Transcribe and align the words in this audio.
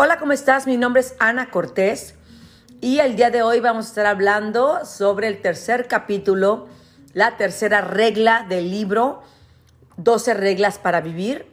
Hola, 0.00 0.20
¿cómo 0.20 0.32
estás? 0.32 0.68
Mi 0.68 0.76
nombre 0.76 1.00
es 1.00 1.16
Ana 1.18 1.50
Cortés 1.50 2.14
y 2.80 3.00
el 3.00 3.16
día 3.16 3.30
de 3.30 3.42
hoy 3.42 3.58
vamos 3.58 3.86
a 3.86 3.88
estar 3.88 4.06
hablando 4.06 4.84
sobre 4.84 5.26
el 5.26 5.42
tercer 5.42 5.88
capítulo, 5.88 6.68
la 7.14 7.36
tercera 7.36 7.80
regla 7.80 8.46
del 8.48 8.70
libro 8.70 9.24
12 9.96 10.34
reglas 10.34 10.78
para 10.78 11.00
vivir. 11.00 11.50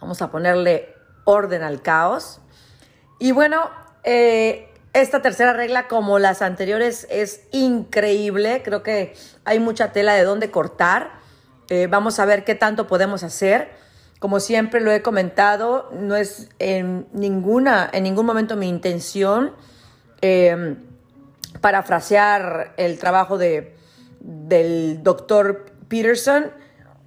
Vamos 0.00 0.20
a 0.20 0.32
ponerle 0.32 0.92
orden 1.22 1.62
al 1.62 1.80
caos. 1.80 2.40
Y 3.20 3.30
bueno, 3.30 3.70
eh, 4.02 4.68
esta 4.92 5.22
tercera 5.22 5.52
regla, 5.52 5.86
como 5.86 6.18
las 6.18 6.42
anteriores, 6.42 7.06
es 7.08 7.42
increíble. 7.52 8.62
Creo 8.64 8.82
que 8.82 9.14
hay 9.44 9.60
mucha 9.60 9.92
tela 9.92 10.14
de 10.14 10.24
dónde 10.24 10.50
cortar. 10.50 11.12
Eh, 11.68 11.86
vamos 11.88 12.18
a 12.18 12.24
ver 12.24 12.42
qué 12.42 12.56
tanto 12.56 12.88
podemos 12.88 13.22
hacer. 13.22 13.70
Como 14.18 14.40
siempre 14.40 14.80
lo 14.80 14.90
he 14.90 15.02
comentado, 15.02 15.90
no 15.92 16.16
es 16.16 16.48
en, 16.58 17.06
ninguna, 17.12 17.88
en 17.92 18.02
ningún 18.02 18.26
momento 18.26 18.56
mi 18.56 18.68
intención 18.68 19.52
eh, 20.20 20.76
parafrasear 21.60 22.74
el 22.76 22.98
trabajo 22.98 23.38
de, 23.38 23.76
del 24.20 25.02
doctor 25.02 25.66
Peterson, 25.88 26.50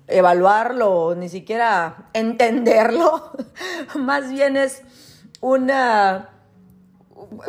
evaluarlo, 0.07 1.15
ni 1.15 1.29
siquiera 1.29 2.09
entenderlo. 2.13 3.31
Más 3.95 4.29
bien 4.29 4.57
es 4.57 4.81
una... 5.39 6.29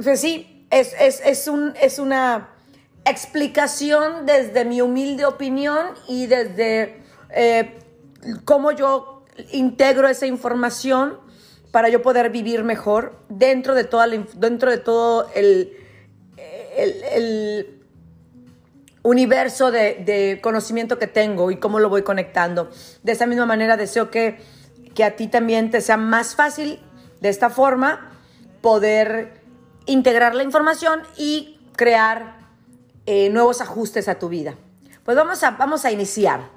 Pues 0.02 0.20
sí, 0.20 0.66
es, 0.70 0.94
es, 1.24 1.48
un, 1.48 1.74
es 1.80 1.98
una 1.98 2.48
explicación 3.04 4.26
desde 4.26 4.64
mi 4.64 4.80
humilde 4.80 5.24
opinión 5.24 5.88
y 6.08 6.26
desde 6.26 7.02
eh, 7.30 7.78
cómo 8.44 8.72
yo 8.72 9.11
integro 9.52 10.08
esa 10.08 10.26
información 10.26 11.18
para 11.70 11.88
yo 11.88 12.02
poder 12.02 12.30
vivir 12.30 12.64
mejor 12.64 13.18
dentro 13.28 13.74
de, 13.74 13.88
dentro 14.34 14.70
de 14.70 14.78
todo 14.78 15.30
el, 15.34 15.76
el, 16.76 17.78
universo 19.02 19.72
de, 19.72 20.38
conocimiento 20.42 20.98
que 20.98 21.06
tengo 21.06 21.50
y 21.50 21.56
cómo 21.56 21.80
lo 21.80 21.88
voy 21.88 22.02
conectando. 22.02 22.70
De 23.02 23.12
esa 23.12 23.26
misma 23.26 23.46
manera 23.46 23.76
deseo 23.76 24.10
que, 24.10 24.40
que 24.94 25.02
a 25.02 25.16
ti 25.16 25.28
también 25.28 25.70
te 25.70 25.80
sea 25.80 25.96
más 25.96 26.36
fácil 26.36 26.78
de 27.20 27.28
esta 27.30 27.50
forma 27.50 28.12
poder 28.60 29.40
integrar 29.86 30.34
la 30.34 30.44
información 30.44 31.02
y 31.16 31.58
crear 31.74 32.36
eh, 33.06 33.30
nuevos 33.30 33.60
ajustes 33.60 34.08
a 34.08 34.18
tu 34.18 34.28
vida. 34.28 34.56
Pues 35.04 35.16
vamos 35.16 35.42
a, 35.42 35.52
vamos 35.52 35.84
a 35.84 35.90
iniciar. 35.90 36.50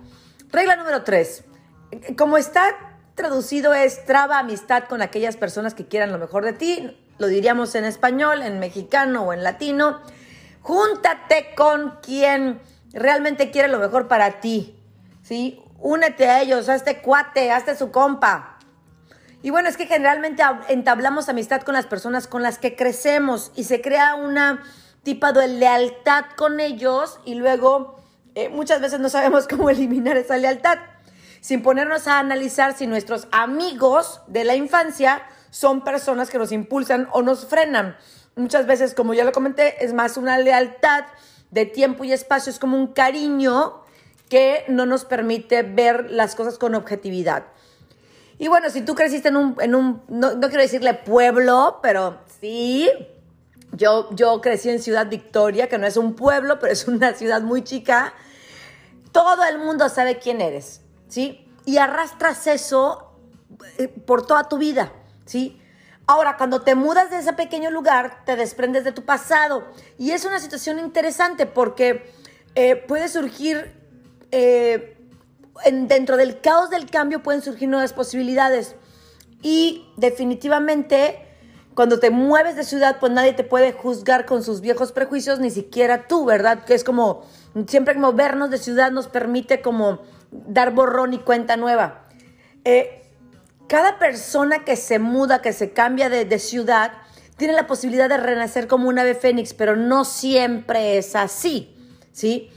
Regla 0.51 0.75
número 0.75 1.03
tres 1.03 1.43
como 2.17 2.37
está 2.37 2.75
traducido 3.15 3.73
es 3.73 4.05
traba 4.05 4.39
amistad 4.39 4.83
con 4.85 5.01
aquellas 5.01 5.37
personas 5.37 5.73
que 5.73 5.87
quieran 5.87 6.11
lo 6.11 6.17
mejor 6.17 6.43
de 6.45 6.53
ti, 6.53 6.97
lo 7.17 7.27
diríamos 7.27 7.75
en 7.75 7.85
español, 7.85 8.41
en 8.41 8.59
mexicano 8.59 9.23
o 9.23 9.33
en 9.33 9.43
latino. 9.43 10.01
Júntate 10.61 11.53
con 11.55 11.97
quien 12.01 12.59
realmente 12.91 13.51
quiere 13.51 13.67
lo 13.67 13.79
mejor 13.79 14.07
para 14.07 14.41
ti, 14.41 14.75
¿sí? 15.23 15.61
Únete 15.79 16.27
a 16.27 16.41
ellos, 16.41 16.67
hazte 16.67 17.01
cuate, 17.01 17.51
hazte 17.51 17.75
su 17.75 17.91
compa. 17.91 18.57
Y 19.41 19.51
bueno, 19.51 19.69
es 19.69 19.77
que 19.77 19.85
generalmente 19.85 20.43
entablamos 20.69 21.29
amistad 21.29 21.61
con 21.61 21.75
las 21.75 21.85
personas 21.85 22.27
con 22.27 22.41
las 22.41 22.57
que 22.57 22.75
crecemos 22.75 23.51
y 23.55 23.65
se 23.65 23.79
crea 23.79 24.15
una 24.15 24.63
tipo 25.03 25.31
de 25.33 25.47
lealtad 25.47 26.25
con 26.35 26.59
ellos 26.59 27.19
y 27.25 27.35
luego 27.35 27.97
eh, 28.33 28.49
muchas 28.49 28.81
veces 28.81 28.99
no 28.99 29.07
sabemos 29.07 29.47
cómo 29.49 29.69
eliminar 29.69 30.17
esa 30.17 30.37
lealtad 30.37 30.79
sin 31.45 31.61
ponernos 31.61 32.07
a 32.07 32.17
analizar 32.17 32.75
si 32.75 32.87
nuestros 32.87 33.27
amigos 33.31 34.21
de 34.25 34.43
la 34.45 34.55
infancia 34.55 35.21
son 35.51 35.83
personas 35.83 36.31
que 36.31 36.39
nos 36.39 36.51
impulsan 36.51 37.07
o 37.11 37.21
nos 37.21 37.45
frenan. 37.45 37.97
Muchas 38.35 38.65
veces, 38.65 38.95
como 38.95 39.13
ya 39.13 39.23
lo 39.23 39.31
comenté, 39.31 39.85
es 39.85 39.93
más 39.93 40.17
una 40.17 40.39
lealtad 40.39 41.05
de 41.51 41.67
tiempo 41.67 42.03
y 42.03 42.13
espacio, 42.13 42.49
es 42.49 42.57
como 42.57 42.77
un 42.77 42.93
cariño 42.93 43.83
que 44.27 44.65
no 44.69 44.87
nos 44.87 45.05
permite 45.05 45.61
ver 45.61 46.09
las 46.09 46.33
cosas 46.33 46.57
con 46.57 46.73
objetividad. 46.73 47.43
Y 48.39 48.47
bueno, 48.47 48.71
si 48.71 48.81
tú 48.81 48.95
creciste 48.95 49.27
en 49.27 49.35
un, 49.35 49.55
en 49.59 49.75
un 49.75 50.01
no, 50.07 50.39
quiero 50.39 50.63
decirle 50.63 50.95
pueblo, 50.95 51.77
pero 51.83 52.21
sí, 52.41 52.89
yo, 53.71 54.09
yo 54.15 54.41
crecí 54.41 54.71
en 54.71 54.81
Ciudad 54.81 55.07
Victoria, 55.07 55.69
que 55.69 55.77
no 55.77 55.85
es 55.85 55.95
un 55.95 56.15
pueblo, 56.15 56.57
pero 56.57 56.73
es 56.73 56.87
una 56.87 57.13
ciudad 57.13 57.43
muy 57.43 57.63
chica. 57.63 58.15
Todo 59.11 59.43
el 59.43 59.59
mundo 59.59 59.89
sabe 59.89 60.17
quién 60.17 60.41
eres. 60.41 60.81
¿Sí? 61.07 61.47
Y 61.65 61.77
arrastras 61.77 62.47
eso 62.47 63.11
eh, 63.77 63.87
por 63.87 64.25
toda 64.25 64.49
tu 64.49 64.57
vida, 64.57 64.91
¿sí? 65.25 65.61
Ahora, 66.07 66.37
cuando 66.37 66.61
te 66.61 66.75
mudas 66.75 67.09
de 67.09 67.17
ese 67.17 67.33
pequeño 67.33 67.71
lugar, 67.71 68.23
te 68.25 68.35
desprendes 68.35 68.83
de 68.83 68.91
tu 68.91 69.05
pasado. 69.05 69.65
Y 69.97 70.11
es 70.11 70.23
una 70.23 70.39
situación 70.39 70.77
interesante 70.77 71.47
porque 71.47 72.11
eh, 72.53 72.75
puede 72.75 73.07
surgir, 73.07 73.73
eh, 74.31 74.97
dentro 75.71 76.15
del 76.17 76.41
caos 76.41 76.69
del 76.69 76.89
cambio 76.89 77.23
pueden 77.23 77.41
surgir 77.41 77.69
nuevas 77.69 77.93
posibilidades. 77.93 78.75
Y 79.41 79.87
definitivamente, 79.97 81.25
cuando 81.73 81.99
te 81.99 82.11
mueves 82.11 82.55
de 82.55 82.63
ciudad, 82.63 82.97
pues 82.99 83.11
nadie 83.11 83.33
te 83.33 83.43
puede 83.43 83.71
juzgar 83.71 84.27
con 84.27 84.43
sus 84.43 84.61
viejos 84.61 84.91
prejuicios, 84.91 85.39
ni 85.39 85.49
siquiera 85.49 86.07
tú, 86.07 86.23
¿verdad? 86.25 86.65
Que 86.65 86.75
es 86.75 86.83
como, 86.83 87.23
siempre 87.67 87.95
movernos 87.95 88.51
de 88.51 88.59
ciudad 88.59 88.91
nos 88.91 89.07
permite 89.07 89.61
como 89.61 90.01
dar 90.47 90.71
borrón 90.71 91.13
y 91.13 91.19
cuenta 91.19 91.57
nueva. 91.57 92.05
Eh, 92.63 93.01
cada 93.67 93.97
persona 93.97 94.63
que 94.63 94.75
se 94.75 94.99
muda, 94.99 95.41
que 95.41 95.53
se 95.53 95.71
cambia 95.71 96.09
de, 96.09 96.39
ciudad, 96.39 96.93
tiene 97.37 97.53
la 97.53 97.67
posibilidad 97.67 98.09
de 98.09 98.17
renacer 98.17 98.67
como 98.67 98.89
un 98.89 98.99
ave 98.99 99.15
fénix, 99.15 99.53
pero 99.53 99.75
no 99.75 100.05
siempre 100.05 100.97
es 100.97 101.15
así, 101.15 101.75
¿sí? 102.11 102.49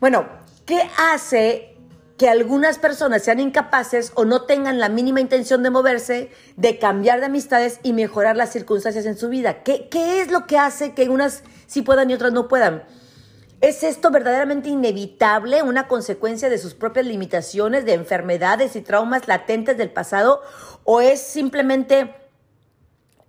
Bueno, 0.00 0.28
¿qué 0.66 0.82
hace 1.12 1.76
que 2.18 2.28
algunas 2.28 2.78
personas 2.78 3.22
sean 3.22 3.40
incapaces 3.40 4.12
o 4.14 4.24
no 4.24 4.42
tengan 4.42 4.78
la 4.78 4.88
mínima 4.88 5.20
intención 5.20 5.62
de 5.62 5.70
moverse, 5.70 6.30
de 6.56 6.78
cambiar 6.78 7.20
de 7.20 7.26
amistades 7.26 7.80
y 7.82 7.92
mejorar 7.92 8.36
las 8.36 8.52
circunstancias 8.52 9.06
en 9.06 9.16
su 9.16 9.28
vida? 9.30 9.62
¿Qué, 9.62 9.88
qué 9.90 10.20
es 10.20 10.30
lo 10.30 10.46
que 10.46 10.58
hace 10.58 10.92
que 10.92 11.08
unas 11.08 11.42
sí 11.66 11.82
puedan 11.82 12.10
y 12.10 12.14
otras 12.14 12.32
no 12.32 12.48
puedan? 12.48 12.84
¿Es 13.64 13.82
esto 13.82 14.10
verdaderamente 14.10 14.68
inevitable, 14.68 15.62
una 15.62 15.88
consecuencia 15.88 16.50
de 16.50 16.58
sus 16.58 16.74
propias 16.74 17.06
limitaciones, 17.06 17.86
de 17.86 17.94
enfermedades 17.94 18.76
y 18.76 18.82
traumas 18.82 19.26
latentes 19.26 19.78
del 19.78 19.88
pasado? 19.88 20.42
¿O 20.84 21.00
es 21.00 21.18
simplemente 21.22 22.14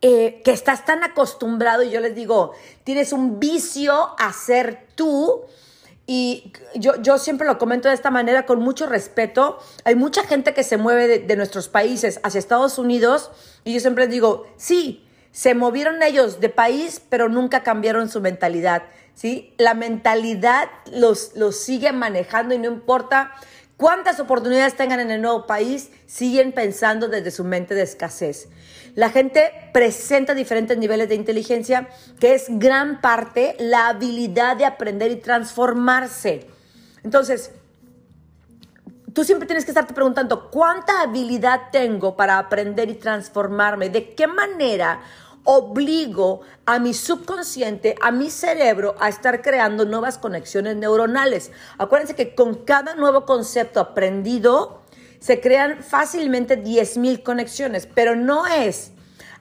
eh, 0.01 0.41
que 0.43 0.51
estás 0.51 0.83
tan 0.83 1.05
acostumbrado 1.05 1.83
y 1.83 1.89
yo 1.89 2.01
les 2.01 2.15
digo, 2.15 2.51
tienes 2.83 3.13
un 3.13 3.39
vicio 3.39 4.13
a 4.19 4.33
ser 4.33 4.85
tú? 4.95 5.43
Y 6.05 6.51
yo, 6.75 7.01
yo 7.01 7.17
siempre 7.17 7.47
lo 7.47 7.57
comento 7.57 7.87
de 7.87 7.95
esta 7.95 8.11
manera 8.11 8.45
con 8.45 8.59
mucho 8.59 8.87
respeto. 8.87 9.59
Hay 9.85 9.95
mucha 9.95 10.25
gente 10.25 10.53
que 10.53 10.63
se 10.63 10.75
mueve 10.75 11.07
de, 11.07 11.19
de 11.19 11.35
nuestros 11.37 11.69
países 11.69 12.19
hacia 12.23 12.39
Estados 12.39 12.77
Unidos 12.77 13.31
y 13.63 13.73
yo 13.73 13.79
siempre 13.79 14.09
digo, 14.09 14.45
sí, 14.57 15.07
se 15.31 15.53
movieron 15.53 16.03
ellos 16.03 16.41
de 16.41 16.49
país, 16.49 17.01
pero 17.07 17.29
nunca 17.29 17.63
cambiaron 17.63 18.09
su 18.09 18.19
mentalidad. 18.19 18.83
¿Sí? 19.15 19.53
La 19.57 19.73
mentalidad 19.73 20.69
los, 20.91 21.31
los 21.35 21.59
sigue 21.59 21.91
manejando 21.91 22.53
y 22.53 22.59
no 22.59 22.67
importa 22.67 23.31
cuántas 23.77 24.19
oportunidades 24.19 24.75
tengan 24.75 24.99
en 24.99 25.09
el 25.09 25.21
nuevo 25.21 25.47
país, 25.47 25.89
siguen 26.05 26.51
pensando 26.51 27.07
desde 27.07 27.31
su 27.31 27.43
mente 27.43 27.73
de 27.73 27.81
escasez. 27.81 28.49
La 28.93 29.09
gente 29.09 29.51
presenta 29.73 30.33
diferentes 30.33 30.77
niveles 30.77 31.09
de 31.09 31.15
inteligencia, 31.15 31.89
que 32.19 32.33
es 32.33 32.45
gran 32.47 33.01
parte 33.01 33.55
la 33.59 33.87
habilidad 33.87 34.55
de 34.55 34.65
aprender 34.65 35.11
y 35.11 35.17
transformarse. 35.17 36.47
Entonces, 37.03 37.51
tú 39.13 39.25
siempre 39.25 39.47
tienes 39.47 39.65
que 39.65 39.71
estarte 39.71 39.93
preguntando, 39.93 40.49
¿cuánta 40.49 41.01
habilidad 41.01 41.71
tengo 41.73 42.15
para 42.15 42.37
aprender 42.37 42.89
y 42.89 42.95
transformarme? 42.95 43.89
¿De 43.89 44.13
qué 44.13 44.27
manera 44.27 45.01
obligo 45.45 46.41
a 46.65 46.79
mi 46.79 46.93
subconsciente, 46.93 47.95
a 48.01 48.11
mi 48.11 48.29
cerebro, 48.29 48.95
a 48.99 49.07
estar 49.07 49.41
creando 49.41 49.85
nuevas 49.85 50.17
conexiones 50.17 50.75
neuronales. 50.75 51.51
Acuérdense 51.77 52.15
que 52.15 52.35
con 52.35 52.65
cada 52.65 52.95
nuevo 52.95 53.25
concepto 53.25 53.79
aprendido 53.79 54.81
se 55.19 55.39
crean 55.39 55.81
fácilmente 55.81 56.61
10.000 56.61 57.23
conexiones, 57.23 57.87
pero 57.87 58.15
no 58.15 58.45
es 58.47 58.91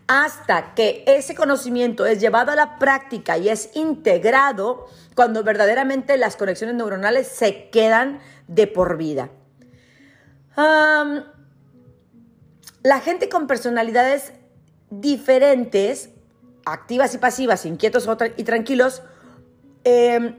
hasta 0.07 0.75
que 0.75 1.03
ese 1.07 1.35
conocimiento 1.35 2.05
es 2.07 2.21
llevado 2.21 2.53
a 2.53 2.57
la 2.57 2.79
práctica 2.79 3.39
y 3.39 3.49
es 3.49 3.71
integrado 3.75 4.87
cuando 5.15 5.43
verdaderamente 5.43 6.19
las 6.19 6.37
conexiones 6.37 6.77
neuronales 6.77 7.29
se 7.29 7.71
quedan 7.71 8.21
de 8.47 8.67
por 8.67 8.99
vida. 8.99 9.31
la 10.57 11.25
gente 13.01 13.31
con 13.31 13.47
personalidades 13.47 14.35
diferentes, 15.01 16.11
activas 16.65 17.15
y 17.15 17.19
pasivas, 17.19 17.67
inquietos 17.67 18.09
y 18.37 18.45
tranquilos. 18.45 19.03
Eh, 19.85 20.35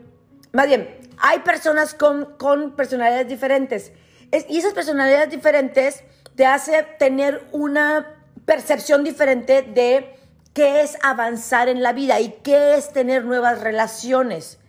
más 0.51 0.67
bien, 0.67 0.99
hay 1.17 1.39
personas 1.39 1.93
con, 1.93 2.37
con 2.37 2.75
personalidades 2.75 3.27
diferentes. 3.27 3.91
y 4.49 4.57
esas 4.57 4.73
personalidades 4.73 5.29
diferentes 5.29 6.03
te 6.35 6.45
hace 6.45 6.83
tener 6.99 7.47
una 7.51 8.07
percepción 8.45 9.03
diferente 9.03 9.61
de 9.61 10.15
qué 10.53 10.81
es 10.81 10.97
avanzar 11.03 11.67
en 11.67 11.83
la 11.83 11.93
vida 11.93 12.19
y 12.19 12.29
qué 12.43 12.75
es 12.75 12.91
tener 12.93 13.25
nuevas 13.25 13.61
relaciones. 13.61 14.59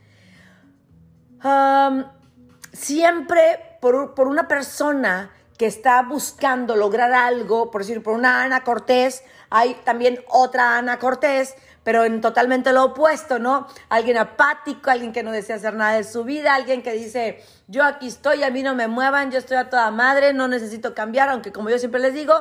siempre 2.72 3.78
por, 3.80 4.14
por, 4.14 4.26
una 4.26 4.48
persona 4.48 5.30
que 5.58 5.66
está 5.66 6.02
buscando 6.02 6.76
lograr 6.76 7.12
algo, 7.12 7.70
por 7.70 7.82
decir, 7.82 8.02
por 8.02 8.14
una 8.14 8.42
Ana 8.42 8.64
Cortés, 8.64 9.22
hay 9.50 9.74
también 9.84 10.20
otra 10.28 10.76
Ana 10.78 10.98
Cortés 10.98 11.54
pero 11.86 12.04
en 12.04 12.20
totalmente 12.20 12.72
lo 12.72 12.82
opuesto, 12.82 13.38
¿no? 13.38 13.68
Alguien 13.90 14.16
apático, 14.16 14.90
alguien 14.90 15.12
que 15.12 15.22
no 15.22 15.30
desea 15.30 15.54
hacer 15.54 15.74
nada 15.74 15.92
de 15.92 16.02
su 16.02 16.24
vida, 16.24 16.52
alguien 16.52 16.82
que 16.82 16.90
dice, 16.90 17.44
yo 17.68 17.84
aquí 17.84 18.08
estoy, 18.08 18.42
a 18.42 18.50
mí 18.50 18.64
no 18.64 18.74
me 18.74 18.88
muevan, 18.88 19.30
yo 19.30 19.38
estoy 19.38 19.56
a 19.56 19.70
toda 19.70 19.92
madre, 19.92 20.32
no 20.32 20.48
necesito 20.48 20.96
cambiar, 20.96 21.28
aunque 21.28 21.52
como 21.52 21.70
yo 21.70 21.78
siempre 21.78 22.00
les 22.00 22.12
digo, 22.12 22.34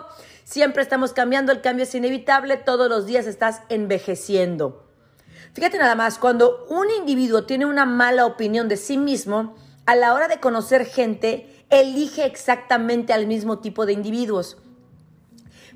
siempre 0.46 0.82
estamos 0.82 1.14
cambiando, 1.14 1.52
el 1.52 1.62
cambio 1.62 1.84
es 1.84 1.94
inevitable, 1.94 2.58
todos 2.58 2.90
los 2.90 3.06
días 3.06 3.28
estás 3.28 3.62
envejeciendo. 3.70 4.90
Fíjate 5.54 5.78
nada 5.78 5.94
más, 5.94 6.18
cuando 6.18 6.66
un 6.70 6.90
individuo 6.90 7.44
tiene 7.44 7.68
una 7.68 7.86
mala 7.86 8.26
opinión 8.26 8.68
de 8.68 8.78
sí 8.78 8.98
mismo, 8.98 9.56
a 9.86 9.96
la 9.96 10.16
hora 10.16 10.28
de 10.28 10.40
conocer 10.40 10.88
gente, 10.88 11.55
elige 11.70 12.26
exactamente 12.26 13.14
al 13.14 13.28
mismo 13.28 13.60
tipo 13.60 13.86
de 13.86 13.94
individuos. 13.94 14.58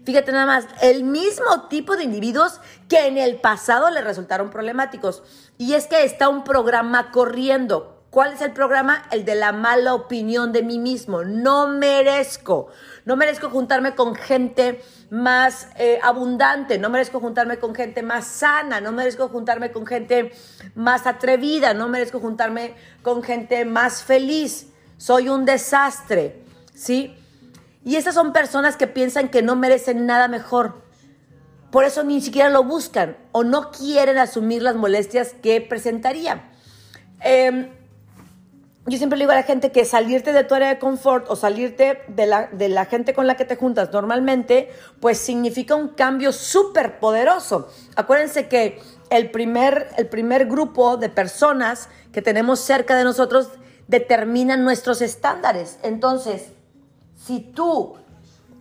Fíjate 0.06 0.32
nada 0.32 0.46
más, 0.46 0.66
el 0.82 1.04
mismo 1.04 1.68
tipo 1.68 1.96
de 1.96 2.04
individuos 2.04 2.62
que 2.88 3.08
en 3.08 3.18
el 3.18 3.36
pasado 3.36 3.90
le 3.90 4.02
resultaron 4.02 4.50
problemáticos. 4.50 5.24
Y 5.58 5.74
es 5.74 5.88
que 5.88 6.04
está 6.04 6.30
un 6.30 6.44
programa 6.44 7.12
corriendo. 7.12 8.00
¿Cuál 8.10 8.34
es 8.34 8.42
el 8.42 8.54
programa? 8.54 9.04
El 9.12 9.24
de 9.24 9.36
la 9.36 9.52
mala 9.52 9.94
opinión 9.94 10.52
de 10.52 10.64
mí 10.64 10.80
mismo. 10.80 11.24
No 11.24 11.68
merezco. 11.68 12.70
No 13.06 13.16
merezco 13.16 13.52
juntarme 13.52 13.94
con 13.94 14.16
gente 14.16 14.82
más 15.12 15.68
eh, 15.78 16.00
abundante. 16.02 16.80
No 16.80 16.90
merezco 16.90 17.20
juntarme 17.20 17.60
con 17.60 17.76
gente 17.76 18.02
más 18.02 18.26
sana. 18.26 18.82
No 18.82 18.92
merezco 18.92 19.28
juntarme 19.28 19.72
con 19.72 19.86
gente 19.86 20.32
más 20.74 21.06
atrevida. 21.06 21.76
No 21.76 21.88
merezco 21.88 22.20
juntarme 22.20 22.74
con 23.04 23.22
gente 23.22 23.64
más 23.64 24.02
feliz. 24.02 24.70
Soy 25.00 25.30
un 25.30 25.46
desastre. 25.46 26.44
¿Sí? 26.76 27.16
Y 27.84 27.96
esas 27.96 28.14
son 28.14 28.34
personas 28.34 28.76
que 28.76 28.86
piensan 28.86 29.30
que 29.30 29.42
no 29.42 29.56
merecen 29.56 30.06
nada 30.06 30.28
mejor. 30.28 30.84
Por 31.72 31.86
eso 31.86 32.04
ni 32.04 32.22
siquiera 32.22 32.50
lo 32.50 32.64
buscan 32.64 33.18
o 33.32 33.44
no 33.44 33.72
quieren 33.72 34.18
asumir 34.18 34.62
las 34.62 34.76
molestias 34.76 35.34
que 35.42 35.62
presentaría. 35.62 36.52
Em, 37.22 37.70
yo 38.86 38.98
siempre 38.98 39.18
le 39.18 39.24
digo 39.24 39.32
a 39.32 39.36
la 39.36 39.44
gente 39.44 39.72
que 39.72 39.86
salirte 39.86 40.34
de 40.34 40.44
tu 40.44 40.56
área 40.56 40.70
de 40.70 40.80
confort 40.80 41.26
o 41.30 41.36
salirte 41.36 42.02
de 42.08 42.26
la, 42.26 42.48
de 42.48 42.70
la 42.70 42.86
gente 42.86 43.14
con 43.14 43.28
la 43.28 43.38
que 43.38 43.46
te 43.46 43.56
juntas 43.56 43.92
normalmente, 43.94 44.70
pues 45.00 45.20
significa 45.20 45.76
un 45.76 45.90
cambio 45.90 46.32
súper 46.32 47.00
poderoso. 47.00 47.70
Acuérdense 47.96 48.48
que 48.48 48.82
el 49.10 49.32
primer, 49.32 49.90
el 49.98 50.08
primer 50.08 50.48
grupo 50.48 50.98
de 50.98 51.10
personas 51.10 51.88
que 52.12 52.22
tenemos 52.22 52.60
cerca 52.60 52.98
de 52.98 53.04
nosotros 53.04 53.50
determinan 53.90 54.64
nuestros 54.64 55.02
estándares. 55.02 55.80
Entonces, 55.84 56.50
si 57.18 57.40
tú, 57.42 57.96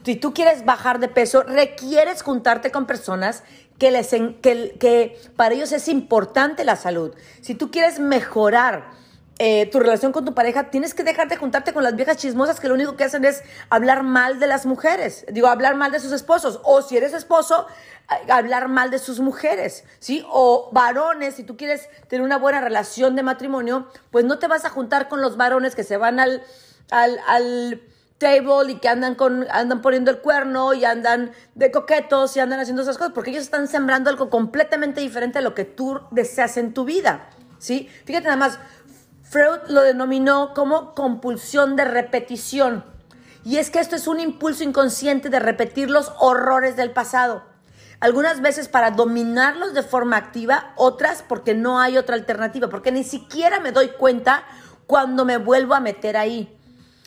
si 0.04 0.16
tú 0.16 0.34
quieres 0.34 0.64
bajar 0.64 0.98
de 0.98 1.08
peso, 1.08 1.42
requieres 1.44 2.22
juntarte 2.22 2.72
con 2.72 2.86
personas 2.86 3.44
que, 3.78 3.90
les, 3.90 4.08
que, 4.08 4.76
que 4.80 5.20
para 5.36 5.54
ellos 5.54 5.70
es 5.72 5.86
importante 5.86 6.64
la 6.64 6.76
salud. 6.76 7.14
Si 7.42 7.54
tú 7.54 7.70
quieres 7.70 8.00
mejorar 8.00 8.90
eh, 9.38 9.66
tu 9.70 9.78
relación 9.78 10.12
con 10.12 10.24
tu 10.24 10.34
pareja, 10.34 10.70
tienes 10.70 10.94
que 10.94 11.04
dejarte 11.04 11.34
de 11.34 11.40
juntarte 11.40 11.72
con 11.72 11.82
las 11.82 11.94
viejas 11.94 12.16
chismosas 12.16 12.60
que 12.60 12.68
lo 12.68 12.74
único 12.74 12.96
que 12.96 13.04
hacen 13.04 13.24
es 13.24 13.42
hablar 13.70 14.02
mal 14.02 14.40
de 14.40 14.46
las 14.46 14.66
mujeres. 14.66 15.24
Digo, 15.30 15.46
hablar 15.46 15.76
mal 15.76 15.92
de 15.92 16.00
sus 16.00 16.12
esposos. 16.12 16.60
O 16.64 16.82
si 16.82 16.96
eres 16.96 17.12
esposo, 17.12 17.66
hablar 18.28 18.68
mal 18.68 18.90
de 18.90 18.98
sus 18.98 19.20
mujeres, 19.20 19.84
¿sí? 19.98 20.24
O 20.30 20.70
varones, 20.72 21.34
si 21.34 21.44
tú 21.44 21.56
quieres 21.56 21.88
tener 22.08 22.24
una 22.24 22.38
buena 22.38 22.60
relación 22.60 23.14
de 23.16 23.22
matrimonio, 23.22 23.86
pues 24.10 24.24
no 24.24 24.38
te 24.38 24.48
vas 24.48 24.64
a 24.64 24.70
juntar 24.70 25.08
con 25.08 25.20
los 25.20 25.36
varones 25.36 25.74
que 25.74 25.84
se 25.84 25.96
van 25.96 26.18
al, 26.18 26.42
al, 26.90 27.18
al 27.26 27.82
table 28.18 28.72
y 28.72 28.74
que 28.76 28.88
andan 28.88 29.14
con 29.14 29.46
andan 29.50 29.80
poniendo 29.80 30.10
el 30.10 30.18
cuerno 30.18 30.74
y 30.74 30.84
andan 30.84 31.32
de 31.54 31.70
coquetos 31.70 32.36
y 32.36 32.40
andan 32.40 32.60
haciendo 32.60 32.82
esas 32.82 32.98
cosas 32.98 33.12
porque 33.14 33.30
ellos 33.30 33.44
están 33.44 33.68
sembrando 33.68 34.10
algo 34.10 34.28
completamente 34.28 35.00
diferente 35.00 35.38
a 35.38 35.42
lo 35.42 35.54
que 35.54 35.64
tú 35.64 36.00
deseas 36.10 36.56
en 36.56 36.74
tu 36.74 36.84
vida, 36.84 37.30
¿sí? 37.58 37.88
Fíjate 38.04 38.24
nada 38.24 38.36
más, 38.36 38.58
Freud 39.30 39.68
lo 39.68 39.82
denominó 39.82 40.54
como 40.54 40.94
compulsión 40.94 41.76
de 41.76 41.84
repetición. 41.84 42.82
Y 43.44 43.58
es 43.58 43.70
que 43.70 43.78
esto 43.78 43.94
es 43.94 44.08
un 44.08 44.20
impulso 44.20 44.64
inconsciente 44.64 45.28
de 45.28 45.38
repetir 45.38 45.90
los 45.90 46.12
horrores 46.18 46.76
del 46.76 46.92
pasado. 46.92 47.42
Algunas 48.00 48.40
veces 48.40 48.68
para 48.68 48.90
dominarlos 48.90 49.74
de 49.74 49.82
forma 49.82 50.16
activa, 50.16 50.72
otras 50.76 51.22
porque 51.26 51.54
no 51.54 51.78
hay 51.78 51.98
otra 51.98 52.14
alternativa, 52.14 52.68
porque 52.68 52.90
ni 52.90 53.04
siquiera 53.04 53.60
me 53.60 53.72
doy 53.72 53.88
cuenta 53.88 54.44
cuando 54.86 55.26
me 55.26 55.36
vuelvo 55.36 55.74
a 55.74 55.80
meter 55.80 56.16
ahí. 56.16 56.56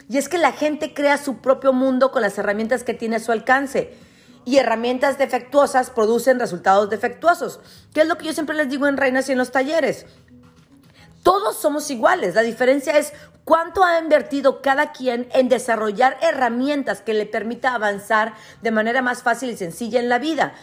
Y 0.08 0.18
es 0.18 0.30
que 0.30 0.38
la 0.38 0.52
gente 0.52 0.94
crea 0.94 1.18
su 1.18 1.38
propio 1.38 1.74
mundo 1.74 2.12
con 2.12 2.22
las 2.22 2.38
herramientas 2.38 2.84
que 2.84 2.94
tiene 2.94 3.16
a 3.16 3.20
su 3.20 3.32
alcance. 3.32 3.98
Y 4.46 4.58
herramientas 4.58 5.18
defectuosas 5.18 5.90
producen 5.90 6.40
resultados 6.40 6.90
defectuosos. 6.90 7.62
¿Qué 7.94 8.02
es 8.02 8.08
lo 8.08 8.18
que 8.18 8.26
yo 8.26 8.34
siempre 8.34 8.56
les 8.56 8.70
digo 8.70 8.88
en 8.88 8.98
Reinas 8.98 9.30
y 9.30 9.32
en 9.32 9.38
los 9.38 9.52
talleres? 9.52 10.06
Todos 11.24 11.58
somos 11.58 11.90
iguales. 11.92 12.36
La 12.36 12.42
diferencia 12.42 12.98
es 12.98 13.14
cuánto 13.44 13.84
ha 13.84 14.00
invertido 14.00 14.62
cada 14.62 14.92
quien 14.92 15.28
en 15.34 15.50
desarrollar 15.50 16.18
herramientas 16.22 17.02
que 17.02 17.14
le 17.14 17.26
permita 17.26 17.74
avanzar 17.74 18.34
de 18.62 18.72
manera 18.72 19.02
más 19.02 19.24
fácil 19.24 19.50
y 19.50 19.58
sencilla 19.58 20.00
en 20.00 20.10
la 20.10 20.20
vida. 20.20 20.54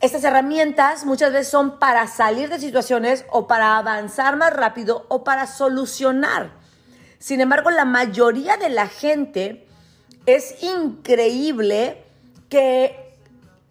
Estas 0.00 0.24
herramientas 0.24 1.06
muchas 1.06 1.32
veces 1.32 1.48
son 1.48 1.78
para 1.78 2.06
salir 2.06 2.50
de 2.50 2.58
situaciones 2.58 3.24
o 3.30 3.46
para 3.46 3.78
avanzar 3.78 4.36
más 4.36 4.52
rápido 4.52 5.06
o 5.08 5.24
para 5.24 5.46
solucionar. 5.46 6.50
Sin 7.18 7.40
embargo, 7.40 7.70
la 7.70 7.86
mayoría 7.86 8.58
de 8.58 8.68
la 8.68 8.88
gente 8.88 9.66
es 10.26 10.62
increíble 10.62 12.04
que 12.50 13.14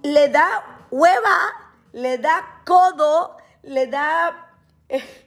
le 0.02 0.30
da 0.30 0.88
hueva, 0.90 1.38
le 1.94 2.18
da 2.18 2.62
codo, 2.66 3.38
le 3.62 3.86
da 3.88 4.52
eh, 4.90 5.25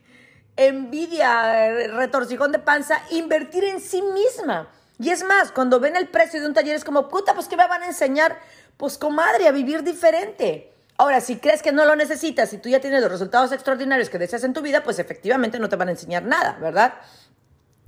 envidia, 0.58 1.88
retorcijón 1.88 2.52
de 2.52 2.58
panza, 2.58 3.00
invertir 3.10 3.64
en 3.64 3.80
sí 3.80 4.02
misma. 4.02 4.68
Y 4.98 5.08
es 5.08 5.24
más, 5.24 5.52
cuando 5.52 5.80
ven 5.80 5.96
el 5.96 6.08
precio 6.08 6.40
de 6.40 6.46
un 6.46 6.52
taller 6.52 6.76
es 6.76 6.84
como, 6.84 7.08
puta, 7.08 7.32
pues 7.34 7.48
¿qué 7.48 7.56
me 7.56 7.66
van 7.66 7.82
a 7.82 7.86
enseñar? 7.86 8.38
Pues 8.76 8.98
comadre, 8.98 9.48
a 9.48 9.52
vivir 9.52 9.82
diferente. 9.82 10.72
Ahora, 10.98 11.20
si 11.20 11.36
crees 11.36 11.62
que 11.62 11.72
no 11.72 11.84
lo 11.86 11.96
necesitas 11.96 12.52
y 12.52 12.58
tú 12.58 12.68
ya 12.68 12.80
tienes 12.80 13.00
los 13.00 13.10
resultados 13.10 13.52
extraordinarios 13.52 14.10
que 14.10 14.18
deseas 14.18 14.44
en 14.44 14.52
tu 14.52 14.60
vida, 14.60 14.82
pues 14.82 14.98
efectivamente 14.98 15.58
no 15.58 15.68
te 15.68 15.76
van 15.76 15.88
a 15.88 15.92
enseñar 15.92 16.24
nada, 16.24 16.58
¿verdad? 16.60 16.94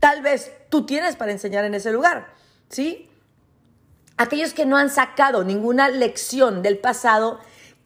tal 0.01 0.23
vez 0.23 0.51
tú 0.71 0.87
tienes 0.87 1.15
para 1.15 1.31
enseñar 1.31 1.65
en 1.65 1.75
ese 1.75 1.93
lugar, 1.93 2.27
¿sí? 2.69 3.09
Aquellos 4.17 4.53
que 4.53 4.67
no 4.67 4.77
han 4.77 4.91
sacado 4.91 5.45
ninguna 5.45 5.89
lección 5.89 6.63
del 6.63 6.79
pasado 6.79 7.39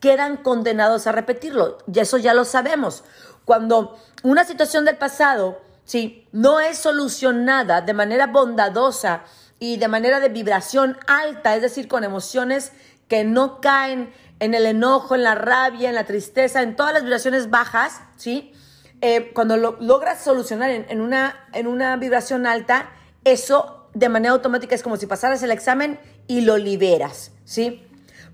quedan 0.05 0.37
condenados 0.37 1.07
a 1.07 1.13
repetirlo, 1.13 1.79
y 1.91 1.99
eso 1.99 2.19
ya 2.19 2.35
lo 2.35 2.45
sabemos. 2.45 3.05
Cuando 3.47 3.99
una 4.23 4.45
situación 4.45 4.85
del 4.85 4.99
pasado, 4.99 5.63
¿sí? 5.87 6.29
No 6.31 6.61
es 6.61 6.77
solucionada 6.77 7.81
de 7.81 7.95
manera 7.95 8.27
bondadosa 8.27 9.23
y 9.59 9.79
de 9.79 9.89
manera 9.89 10.21
de 10.21 10.29
vibración 10.29 10.99
alta, 11.07 11.57
es 11.57 11.63
decir, 11.63 11.89
con 11.89 12.05
emociones 12.05 12.73
que 13.09 13.25
no 13.25 13.63
caen 13.63 14.13
en 14.41 14.53
el 14.53 14.67
enojo, 14.67 15.15
en 15.15 15.23
la 15.23 15.37
rabia, 15.37 15.89
en 15.89 15.95
la 15.95 16.05
tristeza, 16.05 16.61
en 16.61 16.77
todas 16.77 16.93
las 16.93 17.05
vibraciones 17.05 17.49
bajas, 17.49 18.03
¿sí? 18.19 18.53
Eh, 19.01 19.33
cuando 19.33 19.57
lo 19.57 19.79
logras 19.81 20.23
solucionar 20.23 20.69
en, 20.69 21.01
una, 21.01 21.49
en 21.55 21.67
una 21.67 21.97
vibración 21.97 22.47
alta, 22.47 22.91
eso 23.25 23.89
de 23.95 24.11
manera 24.11 24.35
automática 24.35 24.75
es 24.75 24.83
como 24.83 24.99
si 24.99 25.07
pasaras 25.07 25.43
el 25.43 25.51
examen 25.51 25.99
y 26.27 26.43
lo 26.43 26.59
liberas, 26.59 27.33
¿sí? 27.47 27.87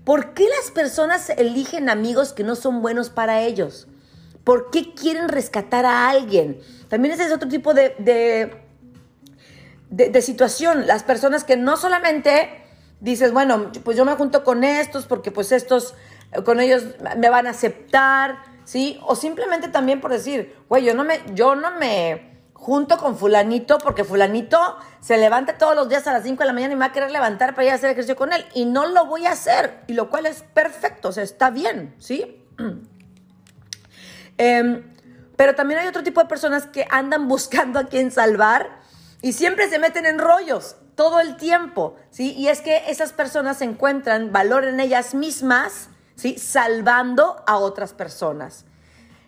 ¿Por 0.03 0.33
qué 0.33 0.47
las 0.49 0.71
personas 0.71 1.29
eligen 1.29 1.89
amigos 1.89 2.33
que 2.33 2.43
no 2.43 2.55
son 2.55 2.81
buenos 2.81 3.09
para 3.09 3.41
ellos? 3.41 3.87
¿Por 4.43 4.71
qué 4.71 4.93
quieren 4.95 5.29
rescatar 5.29 5.85
a 5.85 6.09
alguien? 6.09 6.59
También 6.87 7.13
ese 7.13 7.25
es 7.25 7.31
otro 7.31 7.47
tipo 7.47 7.75
de, 7.75 7.93
de, 9.89 10.21
situación. 10.21 10.87
Las 10.87 11.03
personas 11.03 11.43
que 11.43 11.55
no 11.55 11.77
solamente 11.77 12.49
dices, 12.99 13.31
bueno, 13.31 13.71
pues 13.83 13.95
yo 13.95 14.05
me 14.05 14.13
junto 14.15 14.43
con 14.43 14.63
estos 14.63 15.05
porque 15.05 15.31
pues 15.31 15.51
estos, 15.51 15.93
con 16.45 16.59
ellos 16.59 16.83
me 17.17 17.29
van 17.29 17.45
a 17.45 17.51
aceptar, 17.51 18.39
¿sí? 18.65 18.99
O 19.05 19.15
simplemente 19.15 19.67
también 19.67 20.01
por 20.01 20.11
decir, 20.11 20.55
güey, 20.67 20.83
yo 20.83 20.95
no 20.95 21.03
me, 21.03 21.21
yo 21.35 21.53
no 21.55 21.77
me 21.77 22.30
junto 22.61 22.99
con 22.99 23.17
fulanito 23.17 23.79
porque 23.79 24.03
fulanito 24.03 24.59
se 24.99 25.17
levanta 25.17 25.57
todos 25.57 25.75
los 25.75 25.89
días 25.89 26.05
a 26.05 26.13
las 26.13 26.21
5 26.21 26.43
de 26.43 26.45
la 26.45 26.53
mañana 26.53 26.73
y 26.73 26.75
me 26.75 26.81
va 26.81 26.85
a 26.85 26.91
querer 26.91 27.09
levantar 27.09 27.55
para 27.55 27.65
ir 27.65 27.71
a 27.71 27.75
hacer 27.75 27.89
ejercicio 27.89 28.15
con 28.15 28.31
él. 28.33 28.45
Y 28.53 28.65
no 28.65 28.85
lo 28.85 29.07
voy 29.07 29.25
a 29.25 29.31
hacer, 29.31 29.83
y 29.87 29.93
lo 29.93 30.11
cual 30.11 30.27
es 30.27 30.43
perfecto, 30.43 31.09
o 31.09 31.11
sea, 31.11 31.23
está 31.23 31.49
bien, 31.49 31.95
¿sí? 31.97 32.45
Em, 34.37 34.95
pero 35.35 35.53
también 35.53 35.81
hay 35.81 35.87
otro 35.87 36.01
tipo 36.01 36.19
de 36.19 36.27
personas 36.27 36.65
que 36.65 36.87
andan 36.89 37.27
buscando 37.27 37.79
a 37.79 37.83
quien 37.83 38.09
salvar 38.09 38.79
y 39.21 39.33
siempre 39.33 39.69
se 39.69 39.77
meten 39.77 40.07
en 40.07 40.17
rollos 40.17 40.77
todo 40.95 41.19
el 41.19 41.37
tiempo, 41.37 41.95
¿sí? 42.09 42.33
Y 42.33 42.47
es 42.47 42.61
que 42.61 42.89
esas 42.89 43.11
personas 43.11 43.61
encuentran 43.61 44.31
valor 44.31 44.63
en 44.65 44.79
ellas 44.79 45.13
mismas, 45.13 45.89
¿sí? 46.15 46.37
Salvando 46.39 47.43
a 47.45 47.57
otras 47.57 47.93
personas. 47.93 48.65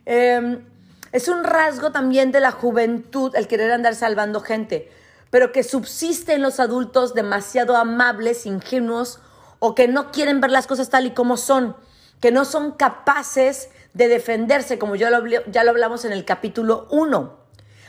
Em, 0.06 0.66
es 1.14 1.28
un 1.28 1.44
rasgo 1.44 1.92
también 1.92 2.32
de 2.32 2.40
la 2.40 2.52
juventud 2.52 3.36
el 3.36 3.48
querer 3.48 3.72
andar 3.72 3.94
salvando 3.94 4.42
gente, 4.42 4.92
pero 5.30 5.52
que 5.52 5.64
subsiste 5.64 6.34
en 6.34 6.42
los 6.42 6.60
adultos 6.60 7.14
demasiado 7.14 7.78
amables, 7.78 8.48
ingenuos 8.48 9.20
o 9.60 9.76
que 9.76 9.88
no 9.88 10.12
quieren 10.12 10.42
ver 10.42 10.50
las 10.50 10.68
cosas 10.68 10.90
tal 10.90 11.06
y 11.06 11.12
como 11.12 11.38
son, 11.38 11.78
que 12.20 12.32
no 12.32 12.46
son 12.46 12.72
capaces 12.72 13.70
de 13.94 14.08
defenderse, 14.08 14.80
como 14.80 14.96
ya 14.96 15.12
lo, 15.12 15.24
ya 15.26 15.64
lo 15.64 15.70
hablamos 15.70 16.04
en 16.04 16.14
el 16.14 16.26
capítulo 16.26 16.88
1. 16.90 17.38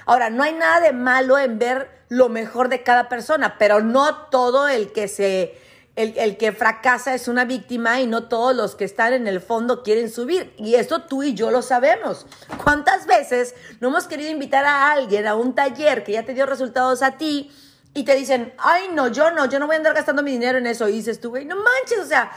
Ahora, 0.04 0.28
no 0.28 0.42
hay 0.42 0.52
nada 0.52 0.80
de 0.80 0.92
malo 0.92 1.38
en 1.38 1.58
ver 1.58 1.88
lo 2.10 2.28
mejor 2.28 2.68
de 2.68 2.82
cada 2.82 3.08
persona, 3.08 3.56
pero 3.58 3.80
no 3.80 4.14
todo 4.26 4.68
el 4.68 4.92
que 4.92 5.08
se 5.08 5.58
el, 5.96 6.36
que 6.36 6.50
fracasa 6.50 7.14
es 7.14 7.28
una 7.28 7.44
víctima 7.44 8.00
y 8.00 8.06
no 8.06 8.24
todos 8.24 8.54
los 8.54 8.74
que 8.74 8.84
están 8.84 9.12
en 9.12 9.28
el 9.28 9.40
fondo 9.40 9.82
quieren 9.82 10.10
subir. 10.10 10.52
Y 10.56 10.74
esto 10.74 11.02
tú 11.02 11.22
y 11.22 11.34
yo 11.34 11.50
lo 11.50 11.62
sabemos. 11.62 12.26
¿Cuántas 12.62 13.06
veces 13.06 13.54
no 13.80 13.88
hemos 13.88 14.06
querido 14.06 14.30
invitar 14.30 14.64
a 14.64 14.90
alguien 14.90 15.26
a 15.26 15.36
un 15.36 15.54
taller 15.54 16.02
que 16.02 16.12
ya 16.12 16.24
te 16.24 16.34
dio 16.34 16.46
resultados 16.46 17.02
a 17.02 17.16
ti 17.16 17.50
y 17.94 18.04
te 18.04 18.16
dicen, 18.16 18.52
ay, 18.58 18.88
no, 18.92 19.06
yo 19.08 19.30
no, 19.30 19.46
yo 19.46 19.60
no 19.60 19.66
voy 19.66 19.74
a 19.74 19.78
andar 19.78 19.94
gastando 19.94 20.24
mi 20.24 20.32
dinero 20.32 20.58
en 20.58 20.66
eso? 20.66 20.88
Y 20.88 20.92
dices 20.92 21.20
tú, 21.20 21.30
güey, 21.30 21.44
no 21.44 21.54
manches, 21.56 22.00
o 22.00 22.06
sea, 22.06 22.32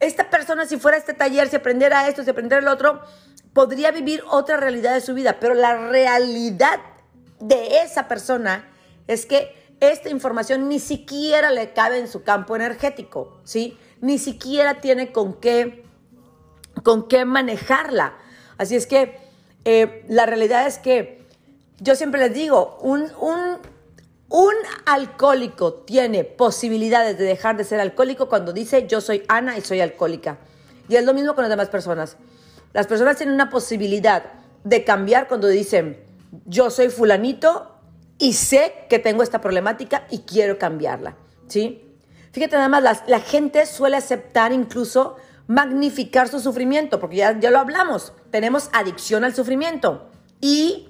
esta 0.00 0.28
persona 0.28 0.66
si 0.66 0.76
fuera 0.76 0.96
a 0.96 1.00
este 1.00 1.14
taller, 1.14 1.48
si 1.48 1.56
aprendiera 1.56 2.08
esto, 2.08 2.24
si 2.24 2.30
aprendiera 2.30 2.60
el 2.60 2.68
otro, 2.68 3.02
podría 3.52 3.92
vivir 3.92 4.24
otra 4.28 4.56
realidad 4.56 4.94
de 4.94 5.00
su 5.00 5.14
vida. 5.14 5.38
Pero 5.38 5.54
la 5.54 5.90
realidad 5.90 6.80
de 7.38 7.78
esa 7.82 8.08
persona 8.08 8.68
es 9.06 9.26
que 9.26 9.65
esta 9.80 10.08
información 10.08 10.68
ni 10.68 10.78
siquiera 10.78 11.50
le 11.50 11.72
cabe 11.72 11.98
en 11.98 12.08
su 12.08 12.22
campo 12.22 12.56
energético, 12.56 13.40
¿sí? 13.44 13.78
Ni 14.00 14.18
siquiera 14.18 14.80
tiene 14.80 15.12
con 15.12 15.34
qué, 15.34 15.84
con 16.82 17.08
qué 17.08 17.24
manejarla. 17.24 18.14
Así 18.58 18.76
es 18.76 18.86
que 18.86 19.18
eh, 19.64 20.04
la 20.08 20.26
realidad 20.26 20.66
es 20.66 20.78
que 20.78 21.26
yo 21.78 21.94
siempre 21.94 22.20
les 22.20 22.32
digo, 22.32 22.78
un, 22.80 23.02
un, 23.20 23.58
un 24.28 24.54
alcohólico 24.86 25.74
tiene 25.74 26.24
posibilidades 26.24 27.18
de 27.18 27.24
dejar 27.24 27.56
de 27.56 27.64
ser 27.64 27.80
alcohólico 27.80 28.28
cuando 28.28 28.52
dice 28.52 28.86
yo 28.86 29.00
soy 29.00 29.24
Ana 29.28 29.58
y 29.58 29.60
soy 29.60 29.80
alcohólica. 29.80 30.38
Y 30.88 30.96
es 30.96 31.04
lo 31.04 31.12
mismo 31.14 31.34
con 31.34 31.42
las 31.42 31.50
demás 31.50 31.68
personas. 31.68 32.16
Las 32.72 32.86
personas 32.86 33.16
tienen 33.16 33.34
una 33.34 33.50
posibilidad 33.50 34.24
de 34.64 34.84
cambiar 34.84 35.28
cuando 35.28 35.48
dicen 35.48 36.02
yo 36.46 36.70
soy 36.70 36.88
fulanito 36.88 37.75
y 38.18 38.32
sé 38.32 38.86
que 38.88 38.98
tengo 38.98 39.22
esta 39.22 39.40
problemática 39.40 40.06
y 40.10 40.20
quiero 40.20 40.58
cambiarla, 40.58 41.16
¿sí? 41.48 41.82
Fíjate 42.32 42.56
nada 42.56 42.68
más, 42.68 43.02
la, 43.06 43.20
gente 43.20 43.64
suele 43.64 43.96
aceptar 43.96 44.52
incluso 44.52 45.16
magnificar 45.46 46.28
su 46.28 46.40
sufrimiento, 46.40 47.00
porque 47.00 47.16
ya, 47.16 47.38
ya 47.38 47.50
lo 47.50 47.58
hablamos, 47.58 48.12
tenemos 48.30 48.68
adicción 48.72 49.24
al 49.24 49.34
sufrimiento 49.34 50.10
y 50.40 50.88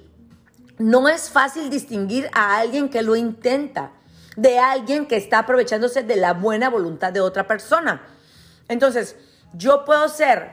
no 0.77 1.07
es 1.07 1.29
fácil 1.29 1.69
distinguir 1.69 2.29
a 2.33 2.57
alguien 2.57 2.89
que 2.89 3.01
lo 3.01 3.15
intenta 3.15 3.93
de 4.35 4.59
alguien 4.59 5.07
que 5.07 5.17
está 5.17 5.39
aprovechándose 5.39 6.03
de 6.03 6.15
la 6.15 6.33
buena 6.33 6.69
voluntad 6.69 7.11
de 7.11 7.21
otra 7.21 7.47
persona. 7.47 8.03
Entonces, 8.67 9.15
yo 9.53 9.83
puedo 9.83 10.07
ser 10.09 10.51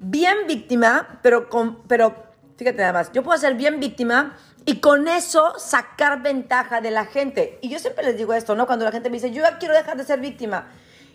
bien 0.00 0.36
víctima, 0.48 1.18
pero, 1.22 1.48
con, 1.48 1.82
pero 1.86 2.14
fíjate 2.56 2.78
nada 2.78 2.92
más, 2.94 3.12
yo 3.12 3.22
puedo 3.22 3.38
ser 3.38 3.54
bien 3.54 3.78
víctima 3.78 4.36
y 4.68 4.80
con 4.80 5.06
eso 5.06 5.54
sacar 5.58 6.22
ventaja 6.22 6.80
de 6.80 6.90
la 6.90 7.06
gente. 7.06 7.58
Y 7.62 7.68
yo 7.68 7.78
siempre 7.78 8.04
les 8.04 8.16
digo 8.16 8.34
esto, 8.34 8.56
¿no? 8.56 8.66
Cuando 8.66 8.84
la 8.84 8.90
gente 8.90 9.08
me 9.08 9.14
dice, 9.14 9.30
yo 9.30 9.44
quiero 9.60 9.74
dejar 9.74 9.96
de 9.96 10.02
ser 10.02 10.20
víctima. 10.20 10.66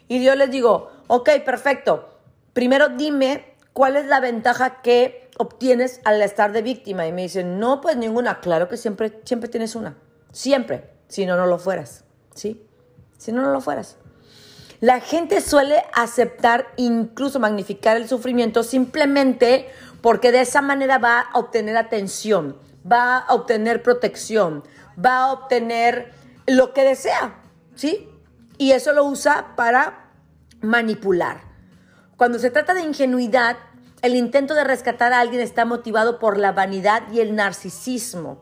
Y 0.07 0.23
yo 0.23 0.33
les 0.35 0.49
digo, 0.49 0.89
ok, 1.07 1.29
perfecto. 1.43 2.17
Primero 2.53 2.87
dime 2.87 3.53
cuál 3.73 3.97
es 3.97 4.05
la 4.05 4.21
ventaja 4.21 4.81
que 4.81 5.29
obtienes 5.37 5.99
al 6.05 6.21
estar 6.21 6.53
de 6.53 6.61
víctima. 6.61 7.05
Y 7.07 7.11
me 7.11 7.23
dicen, 7.23 7.59
no, 7.59 7.81
pues 7.81 7.97
ninguna. 7.97 8.39
Claro 8.39 8.69
que 8.69 8.77
siempre, 8.77 9.19
siempre 9.25 9.49
tienes 9.49 9.75
una. 9.75 9.97
Siempre. 10.31 10.89
Si 11.09 11.25
no, 11.25 11.35
no 11.35 11.45
lo 11.45 11.59
fueras. 11.59 12.05
¿Sí? 12.33 12.65
Si 13.17 13.33
no, 13.33 13.41
no 13.41 13.51
lo 13.51 13.59
fueras. 13.59 13.97
La 14.79 15.01
gente 15.01 15.41
suele 15.41 15.83
aceptar, 15.93 16.67
incluso 16.77 17.37
magnificar 17.39 17.97
el 17.97 18.07
sufrimiento 18.07 18.63
simplemente 18.63 19.69
porque 20.01 20.31
de 20.31 20.41
esa 20.41 20.61
manera 20.61 20.97
va 20.99 21.19
a 21.19 21.37
obtener 21.37 21.75
atención 21.75 22.57
va 22.89 23.17
a 23.17 23.33
obtener 23.33 23.83
protección, 23.83 24.63
va 25.03 25.17
a 25.17 25.31
obtener 25.33 26.13
lo 26.47 26.73
que 26.73 26.83
desea, 26.83 27.35
¿sí? 27.75 28.09
Y 28.57 28.71
eso 28.71 28.93
lo 28.93 29.05
usa 29.05 29.55
para 29.55 30.11
manipular. 30.61 31.41
Cuando 32.17 32.39
se 32.39 32.51
trata 32.51 32.73
de 32.73 32.81
ingenuidad, 32.81 33.57
el 34.01 34.15
intento 34.15 34.53
de 34.53 34.63
rescatar 34.63 35.13
a 35.13 35.19
alguien 35.19 35.41
está 35.41 35.65
motivado 35.65 36.19
por 36.19 36.37
la 36.37 36.51
vanidad 36.51 37.03
y 37.11 37.19
el 37.19 37.35
narcisismo. 37.35 38.41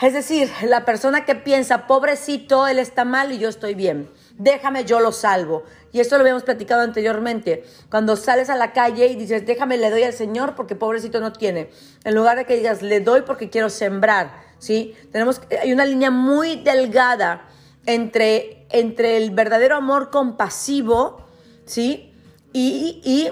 Es 0.00 0.12
decir, 0.12 0.50
la 0.64 0.84
persona 0.84 1.24
que 1.24 1.36
piensa, 1.36 1.86
pobrecito, 1.86 2.66
él 2.66 2.78
está 2.78 3.04
mal 3.04 3.30
y 3.32 3.38
yo 3.38 3.48
estoy 3.48 3.74
bien. 3.74 4.10
Déjame, 4.36 4.84
yo 4.84 4.98
lo 4.98 5.12
salvo. 5.12 5.62
Y 5.92 6.00
esto 6.00 6.16
lo 6.16 6.22
habíamos 6.22 6.42
platicado 6.42 6.82
anteriormente. 6.82 7.64
Cuando 7.90 8.16
sales 8.16 8.50
a 8.50 8.56
la 8.56 8.72
calle 8.72 9.06
y 9.06 9.14
dices, 9.14 9.46
déjame, 9.46 9.76
le 9.76 9.90
doy 9.90 10.02
al 10.02 10.12
Señor 10.12 10.56
porque 10.56 10.74
pobrecito 10.74 11.20
no 11.20 11.32
tiene. 11.32 11.70
En 12.02 12.14
lugar 12.16 12.36
de 12.36 12.44
que 12.44 12.56
digas, 12.56 12.82
le 12.82 13.00
doy 13.00 13.22
porque 13.22 13.50
quiero 13.50 13.70
sembrar. 13.70 14.32
¿sí? 14.58 14.96
Tenemos, 15.12 15.40
hay 15.62 15.72
una 15.72 15.86
línea 15.86 16.10
muy 16.10 16.56
delgada 16.56 17.48
entre, 17.86 18.66
entre 18.70 19.16
el 19.16 19.30
verdadero 19.30 19.76
amor 19.76 20.10
compasivo 20.10 21.24
¿sí? 21.66 22.12
y, 22.52 23.00
y 23.04 23.30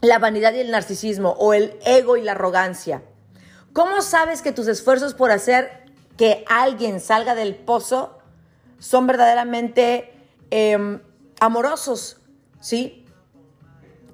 la 0.00 0.18
vanidad 0.18 0.54
y 0.54 0.60
el 0.60 0.70
narcisismo 0.70 1.30
o 1.38 1.52
el 1.52 1.78
ego 1.84 2.16
y 2.16 2.22
la 2.22 2.32
arrogancia. 2.32 3.02
¿Cómo 3.76 4.00
sabes 4.00 4.40
que 4.40 4.52
tus 4.52 4.68
esfuerzos 4.68 5.12
por 5.12 5.30
hacer 5.30 5.84
que 6.16 6.46
alguien 6.48 6.98
salga 6.98 7.34
del 7.34 7.54
pozo 7.54 8.18
son 8.78 9.06
verdaderamente 9.06 10.14
em, 10.48 11.02
amorosos? 11.40 12.16
¿Sí? 12.58 13.04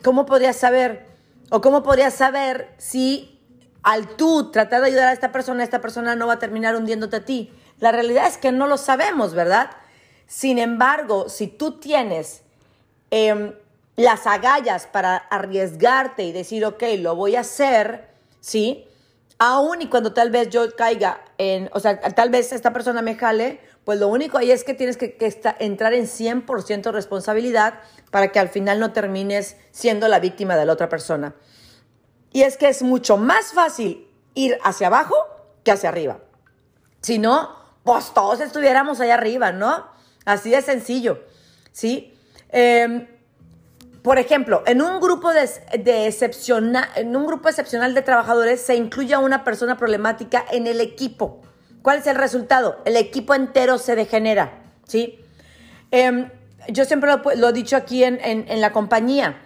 ¿Cómo 0.03 0.27
podrías 0.27 0.57
saber? 0.57 1.07
¿O 1.49 1.61
cómo 1.61 1.85
podrías 1.85 2.13
saber 2.13 2.75
si 2.77 3.41
al 3.85 4.17
tú 4.17 4.51
tratar 4.51 4.81
de 4.81 4.89
ayudar 4.89 5.07
a 5.07 5.13
esta 5.13 5.31
persona, 5.31 5.63
esta 5.63 5.81
persona 5.81 6.17
no 6.17 6.27
va 6.27 6.33
a 6.33 6.39
terminar 6.41 6.75
hundiéndote 6.75 7.15
a 7.15 7.25
ti? 7.25 7.53
La 7.79 7.93
realidad 7.93 8.27
es 8.27 8.39
que 8.39 8.51
no 8.51 8.67
lo 8.67 8.77
sabemos, 8.77 9.33
¿verdad? 9.33 9.71
Sin 10.27 10.59
embargo, 10.59 11.29
si 11.29 11.47
tú 11.47 11.79
tienes 11.79 12.43
em, 13.13 13.55
las 13.95 14.27
agallas 14.27 14.89
para 14.89 15.17
arriesgarte 15.17 16.25
y 16.25 16.33
decir, 16.33 16.65
ok, 16.65 16.83
lo 16.99 17.15
voy 17.15 17.37
a 17.37 17.43
hacer, 17.43 18.09
¿sí? 18.41 18.89
Aún 19.43 19.83
y 19.83 19.89
cuando 19.89 20.13
tal 20.13 20.31
vez 20.31 20.51
yo 20.51 20.71
caiga 20.77 21.21
en, 21.37 21.69
o 21.73 21.81
sea, 21.81 21.99
tal 22.01 22.31
vez 22.31 22.53
esta 22.53 22.73
persona 22.73 23.03
me 23.03 23.17
jale, 23.17 23.59
pues 23.85 23.99
lo 23.99 24.07
único 24.07 24.39
ahí 24.39 24.53
es 24.53 24.63
que 24.63 24.73
tienes 24.73 24.97
que, 24.97 25.17
entrar 25.59 25.95
en 25.95 26.05
100% 26.05 26.93
responsabilidad 26.93 27.81
para 28.13 28.29
que 28.29 28.39
al 28.39 28.51
final 28.51 28.79
no 28.79 28.93
termines 28.93 29.57
siendo 29.73 30.07
la 30.07 30.21
víctima 30.21 30.55
de 30.55 30.65
la 30.65 30.73
otra 30.73 30.89
persona. 30.89 31.35
Y 32.33 32.43
es 32.43 32.57
que 32.57 32.69
es 32.69 32.83
mucho 32.83 33.17
más 33.17 33.53
fácil 33.53 34.07
ir 34.35 34.59
hacia 34.63 34.87
abajo 34.87 35.17
que 35.65 35.73
hacia 35.73 35.89
arriba. 35.89 36.21
Si 37.01 37.19
no, 37.19 37.51
pues 37.83 38.15
todos 38.15 38.41
estuviéramos 38.41 39.01
allá 39.01 39.15
arriba, 39.15 39.51
¿no? 39.51 39.89
Así 40.25 40.51
de 40.51 40.63
sencillo, 40.63 41.19
¿sí? 41.73 42.17
Eh, 42.51 43.22
por 44.03 44.19
ejemplo, 44.19 44.63
en 44.67 44.83
un 44.83 45.01
grupo 45.01 45.31
de, 45.33 46.07
excepcional, 46.07 46.89
en 46.97 47.15
un 47.15 47.27
grupo 47.27 47.49
excepcional 47.49 47.95
de 47.95 48.03
trabajadores 48.03 48.61
se 48.61 48.75
incluye 48.75 49.15
a 49.15 49.21
una 49.21 49.45
persona 49.45 49.77
problemática 49.77 50.45
en 50.51 50.67
el 50.67 50.81
equipo. 50.81 51.41
¿Cuál 51.83 51.99
es 51.99 52.07
el 52.07 52.17
resultado? 52.17 52.83
El 52.85 52.97
equipo 52.97 53.35
entero 53.35 53.79
se 53.79 53.95
degenera, 53.95 54.61
¿sí? 54.87 55.21
Em, 55.93 56.31
yo 56.69 56.85
siempre 56.85 57.11
lo, 57.37 57.49
he 57.49 57.53
dicho 57.53 57.77
aquí 57.77 58.03
en, 58.03 58.19
en 58.23 58.61
la 58.61 58.73
compañía. 58.73 59.41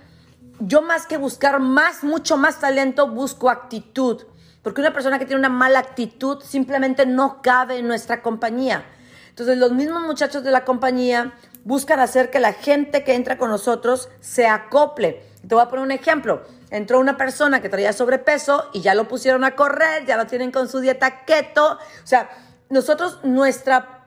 Yo 0.61 0.81
más 0.81 1.07
que 1.07 1.19
buscar 1.19 1.61
más, 1.61 2.03
mucho 2.03 2.39
más 2.39 2.61
talento, 2.61 3.09
busco 3.09 3.51
actitud. 3.51 4.23
Porque 4.63 4.81
una 4.81 4.93
persona 4.93 5.19
que 5.19 5.27
tiene 5.27 5.39
una 5.39 5.49
mala 5.49 5.79
actitud 5.79 6.43
simplemente 6.43 7.07
no 7.07 7.41
cabe 7.43 7.79
en 7.79 7.87
nuestra 7.87 8.23
compañía. 8.23 8.85
Entonces 9.29 9.59
los 9.59 9.73
mismos 9.73 10.03
muchachos 10.03 10.43
de 10.43 10.51
la 10.51 10.65
compañía 10.65 11.35
buscan 11.67 11.99
hacer 11.99 12.31
que 12.31 12.39
la 12.39 12.53
gente 12.53 13.03
que 13.03 13.15
entra 13.15 13.37
con 13.39 13.51
nosotros 13.51 14.09
se 14.21 14.47
acople. 14.47 15.21
Te 15.47 15.53
voy 15.53 15.65
a 15.65 15.69
poner 15.69 15.85
un 15.85 15.91
ejemplo. 15.91 16.45
Entró 16.71 17.01
una 17.01 17.17
persona 17.17 17.61
que 17.61 17.69
traía 17.69 17.93
sobrepeso 17.93 18.71
y 18.73 18.83
ya 18.83 18.95
lo 18.95 19.09
pusieron 19.09 19.43
a 19.43 19.57
correr, 19.57 20.07
ya 20.07 20.17
lo 20.17 20.27
tienen 20.27 20.53
con 20.53 20.69
su 20.69 20.79
dieta 20.79 21.25
keto. 21.25 21.73
O 21.73 22.07
sea, 22.07 22.31
nosotros, 22.71 23.19
nuestra, 23.25 24.07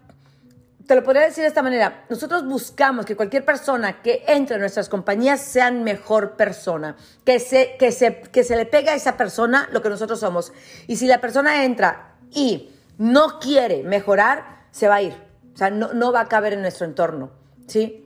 te 0.87 0.95
lo 0.95 1.03
podría 1.03 1.23
decir 1.23 1.41
de 1.41 1.49
esta 1.49 1.61
manera, 1.61 2.05
nosotros 2.09 2.45
buscamos 2.45 3.05
que 3.05 3.17
cualquier 3.17 3.43
persona 3.43 4.01
que 4.01 4.23
entre 4.27 4.55
en 4.55 4.61
nuestras 4.61 4.87
compañías 4.87 5.41
sea 5.41 5.69
mejor 5.69 6.37
persona, 6.37 6.95
que 7.25 7.41
se, 7.41 7.75
que, 7.77 7.91
se, 7.91 8.21
que 8.21 8.45
se 8.45 8.55
le 8.55 8.67
pegue 8.67 8.89
a 8.89 8.95
esa 8.95 9.17
persona 9.17 9.67
lo 9.73 9.81
que 9.81 9.89
nosotros 9.89 10.21
somos. 10.21 10.53
Y 10.87 10.95
si 10.95 11.07
la 11.07 11.19
persona 11.19 11.65
entra 11.65 12.15
y 12.31 12.73
no 12.97 13.37
quiere 13.39 13.83
mejorar, 13.83 14.63
se 14.71 14.87
va 14.87 14.95
a 14.95 15.01
ir 15.01 15.29
sea, 15.59 15.69
no, 15.69 15.93
no 15.93 16.11
va 16.11 16.21
a 16.21 16.27
caber 16.27 16.53
en 16.53 16.61
nuestro 16.61 16.85
entorno, 16.85 17.31
¿sí? 17.69 18.05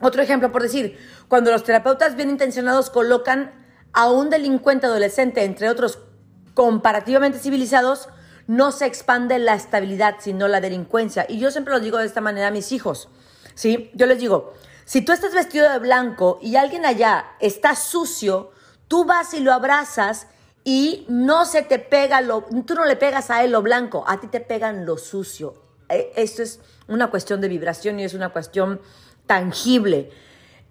Otro 0.00 0.22
ejemplo, 0.22 0.52
por 0.52 0.62
decir, 0.62 0.98
cuando 1.28 1.50
los 1.50 1.64
terapeutas 1.64 2.16
bien 2.16 2.30
intencionados 2.30 2.90
colocan 2.90 3.52
a 3.92 4.10
un 4.10 4.28
delincuente 4.28 4.86
adolescente, 4.86 5.44
entre 5.44 5.70
otros 5.70 6.00
comparativamente 6.54 7.38
civilizados, 7.38 8.08
no 8.46 8.72
se 8.72 8.86
expande 8.86 9.38
la 9.38 9.54
estabilidad, 9.54 10.16
sino 10.20 10.48
la 10.48 10.60
delincuencia. 10.60 11.26
Y 11.28 11.38
yo 11.38 11.50
siempre 11.50 11.72
lo 11.72 11.80
digo 11.80 11.98
de 11.98 12.06
esta 12.06 12.20
manera 12.20 12.48
a 12.48 12.50
mis 12.50 12.72
hijos, 12.72 13.08
¿sí? 13.54 13.90
Yo 13.94 14.06
les 14.06 14.18
digo, 14.18 14.52
si 14.84 15.02
tú 15.02 15.12
estás 15.12 15.34
vestido 15.34 15.70
de 15.70 15.78
blanco 15.78 16.38
y 16.40 16.56
alguien 16.56 16.86
allá 16.86 17.26
está 17.40 17.74
sucio, 17.74 18.52
tú 18.86 19.04
vas 19.04 19.34
y 19.34 19.40
lo 19.40 19.52
abrazas 19.52 20.28
y 20.62 21.06
no 21.08 21.44
se 21.44 21.62
te 21.62 21.78
pega 21.78 22.20
lo, 22.20 22.44
tú 22.66 22.74
no 22.74 22.84
le 22.84 22.96
pegas 22.96 23.30
a 23.30 23.44
él 23.44 23.52
lo 23.52 23.62
blanco, 23.62 24.04
a 24.06 24.20
ti 24.20 24.28
te 24.28 24.40
pegan 24.40 24.86
lo 24.86 24.98
sucio. 24.98 25.62
Eh, 25.88 26.12
esto 26.16 26.42
es 26.42 26.60
una 26.88 27.08
cuestión 27.08 27.40
de 27.40 27.48
vibración 27.48 28.00
y 28.00 28.04
es 28.04 28.14
una 28.14 28.30
cuestión 28.30 28.80
tangible. 29.26 30.10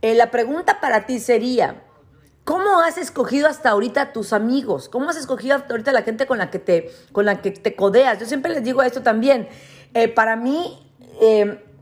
Eh, 0.01 0.15
la 0.15 0.31
pregunta 0.31 0.79
para 0.79 1.05
ti 1.05 1.19
sería, 1.19 1.83
¿cómo 2.43 2.79
has 2.79 2.97
escogido 2.97 3.47
hasta 3.47 3.69
ahorita 3.69 4.01
a 4.01 4.13
tus 4.13 4.33
amigos? 4.33 4.89
¿Cómo 4.89 5.09
has 5.09 5.17
escogido 5.17 5.55
hasta 5.55 5.73
ahorita 5.73 5.91
a 5.91 5.93
la 5.93 6.03
gente 6.03 6.25
con 6.25 6.37
la 6.37 6.51
que 6.51 6.59
te, 6.59 6.91
con 7.11 7.25
la 7.25 7.41
que 7.41 7.51
te 7.51 7.75
codeas? 7.75 8.19
Yo 8.19 8.25
siempre 8.25 8.53
les 8.53 8.63
digo 8.63 8.81
esto 8.83 9.01
también. 9.01 9.47
Eh, 9.93 10.07
para 10.07 10.35
mí, 10.35 10.79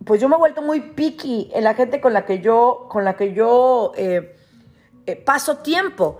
pues 0.06 0.22
yo 0.22 0.30
me 0.30 0.36
he 0.36 0.40
vuelto 0.40 0.62
muy 0.62 0.80
picky 0.80 1.52
en 1.54 1.64
la 1.64 1.74
gente 1.74 2.00
con 2.00 2.14
la 2.14 2.26
que 2.26 2.40
yo, 2.40 2.88
con 2.90 3.04
la 3.04 3.16
que 3.16 3.34
yo 3.34 3.94
paso 5.26 5.58
tiempo. 5.58 6.20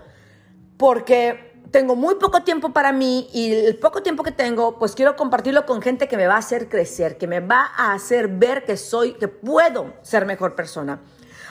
Porque 0.78 1.53
tengo 1.74 1.96
muy 1.96 2.16
poco 2.16 2.44
tiempo 2.44 2.72
para 2.72 2.92
mí 2.92 3.28
y 3.34 3.52
el 3.52 3.76
poco 3.78 4.04
tiempo 4.04 4.22
que 4.22 4.32
tengo, 4.32 4.78
pues 4.78 4.94
quiero 4.94 5.16
compartirlo 5.16 5.66
con 5.66 5.82
gente 5.82 6.08
que 6.08 6.18
me 6.18 6.28
va 6.28 6.36
a 6.36 6.38
hacer 6.38 6.70
crecer, 6.70 7.18
que 7.18 7.26
me 7.26 7.40
va 7.40 7.72
a 7.76 7.94
hacer 7.94 8.28
ver 8.28 8.64
que 8.64 8.78
soy, 8.78 9.14
que 9.14 9.28
puedo 9.28 9.96
ser 10.04 10.28
mejor 10.28 10.54
persona. 10.54 11.02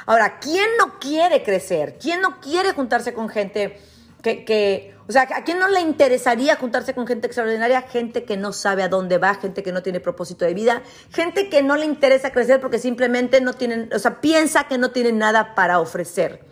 Ahora, 0.07 0.39
¿quién 0.39 0.69
no 0.79 1.01
quiere 1.01 1.43
crecer? 1.43 1.99
¿Quién 2.01 2.21
no 2.21 2.41
quiere 2.41 2.73
juntarse 2.73 3.13
con 3.13 3.29
gente 3.29 3.81
que, 4.23 4.45
que, 4.45 4.95
o 5.09 5.13
sea, 5.13 5.23
¿a 5.23 5.43
quién 5.43 5.59
no 5.59 5.67
le 5.67 5.81
interesaría 5.81 6.55
juntarse 6.55 6.95
con 6.95 7.09
gente 7.09 7.27
extraordinaria? 7.27 7.83
Gente 7.83 8.23
que 8.23 8.37
no 8.37 8.53
sabe 8.53 8.85
a 8.85 8.89
dónde 8.89 9.19
va, 9.19 9.35
gente 9.35 9.65
que 9.65 9.73
no 9.73 9.83
tiene 9.83 9.99
propósito 9.99 10.45
de 10.45 10.55
vida, 10.55 10.83
gente 11.11 11.51
que 11.51 11.65
no 11.65 11.75
le 11.77 11.85
interesa 11.85 12.31
crecer 12.31 12.61
porque 12.61 12.79
simplemente 12.79 13.41
no 13.41 13.55
tienen, 13.55 13.91
o 13.93 13.99
sea, 13.99 14.21
piensa 14.21 14.69
que 14.69 14.79
no 14.79 14.93
tienen 14.93 15.19
nada 15.19 15.57
para 15.57 15.81
ofrecer. 15.81 16.52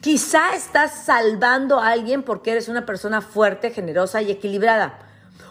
Quizá 0.00 0.54
estás 0.54 1.04
salvando 1.04 1.78
a 1.78 1.88
alguien 1.88 2.22
porque 2.22 2.52
eres 2.52 2.68
una 2.68 2.86
persona 2.86 3.20
fuerte, 3.20 3.70
generosa 3.70 4.22
y 4.22 4.30
equilibrada. 4.30 4.98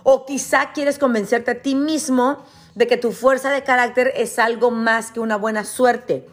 O 0.04 0.26
quizá 0.26 0.72
quieres 0.72 0.98
convencerte 0.98 1.52
a 1.52 1.62
ti 1.62 1.76
mismo 1.76 2.44
de 2.74 2.88
que 2.88 2.98
tu 2.98 3.12
fuerza 3.12 3.52
de 3.52 3.64
carácter 3.64 4.12
es 4.16 4.40
algo 4.40 4.72
más 4.72 5.12
que 5.12 5.20
una 5.20 5.36
buena 5.36 5.66
suerte. 5.66 6.28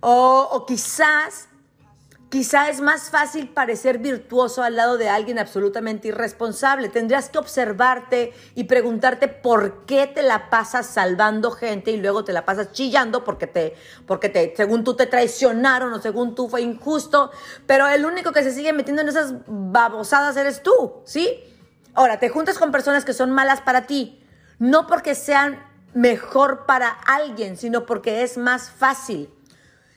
O, 0.00 0.48
o 0.52 0.66
quizás 0.66 1.48
Quizá 2.32 2.70
es 2.70 2.80
más 2.80 3.10
fácil 3.10 3.50
parecer 3.50 3.98
virtuoso 3.98 4.62
al 4.62 4.74
lado 4.74 4.96
de 4.96 5.10
alguien 5.10 5.38
absolutamente 5.38 6.08
irresponsable. 6.08 6.88
Tendrías 6.88 7.28
que 7.28 7.36
observarte 7.36 8.32
y 8.54 8.64
preguntarte 8.64 9.28
por 9.28 9.84
qué 9.84 10.06
te 10.06 10.22
la 10.22 10.48
pasas 10.48 10.86
salvando 10.86 11.50
gente 11.50 11.90
y 11.90 11.98
luego 11.98 12.24
te 12.24 12.32
la 12.32 12.46
pasas 12.46 12.72
chillando 12.72 13.22
porque 13.22 13.46
te, 13.46 13.74
porque 14.06 14.30
te, 14.30 14.54
según 14.56 14.82
tú 14.82 14.96
te 14.96 15.04
traicionaron 15.04 15.92
o 15.92 16.00
según 16.00 16.34
tú 16.34 16.48
fue 16.48 16.62
injusto. 16.62 17.30
Pero 17.66 17.86
el 17.86 18.06
único 18.06 18.32
que 18.32 18.42
se 18.42 18.52
sigue 18.52 18.72
metiendo 18.72 19.02
en 19.02 19.08
esas 19.08 19.34
babosadas 19.46 20.34
eres 20.38 20.62
tú, 20.62 21.02
¿sí? 21.04 21.38
Ahora, 21.92 22.18
te 22.18 22.30
juntas 22.30 22.56
con 22.56 22.72
personas 22.72 23.04
que 23.04 23.12
son 23.12 23.30
malas 23.30 23.60
para 23.60 23.86
ti, 23.86 24.24
no 24.58 24.86
porque 24.86 25.14
sean 25.14 25.62
mejor 25.92 26.64
para 26.64 26.88
alguien, 26.88 27.58
sino 27.58 27.84
porque 27.84 28.22
es 28.22 28.38
más 28.38 28.70
fácil, 28.70 29.28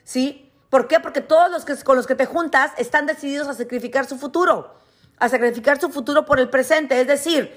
¿sí? 0.04 0.45
¿Por 0.75 0.89
qué? 0.89 1.00
Porque 1.00 1.22
todos 1.22 1.50
los 1.50 1.63
que, 1.63 1.74
con 1.86 1.96
los 1.96 2.05
que 2.05 2.15
te 2.15 2.25
juntas 2.25 2.74
están 2.75 3.05
decididos 3.05 3.48
a 3.48 3.53
sacrificar 3.53 4.05
su 4.05 4.17
futuro, 4.17 4.75
a 5.17 5.29
sacrificar 5.29 5.80
su 5.80 5.89
futuro 5.89 6.26
por 6.26 6.38
el 6.38 6.50
presente. 6.50 7.00
Es 7.00 7.08
decir, 7.08 7.50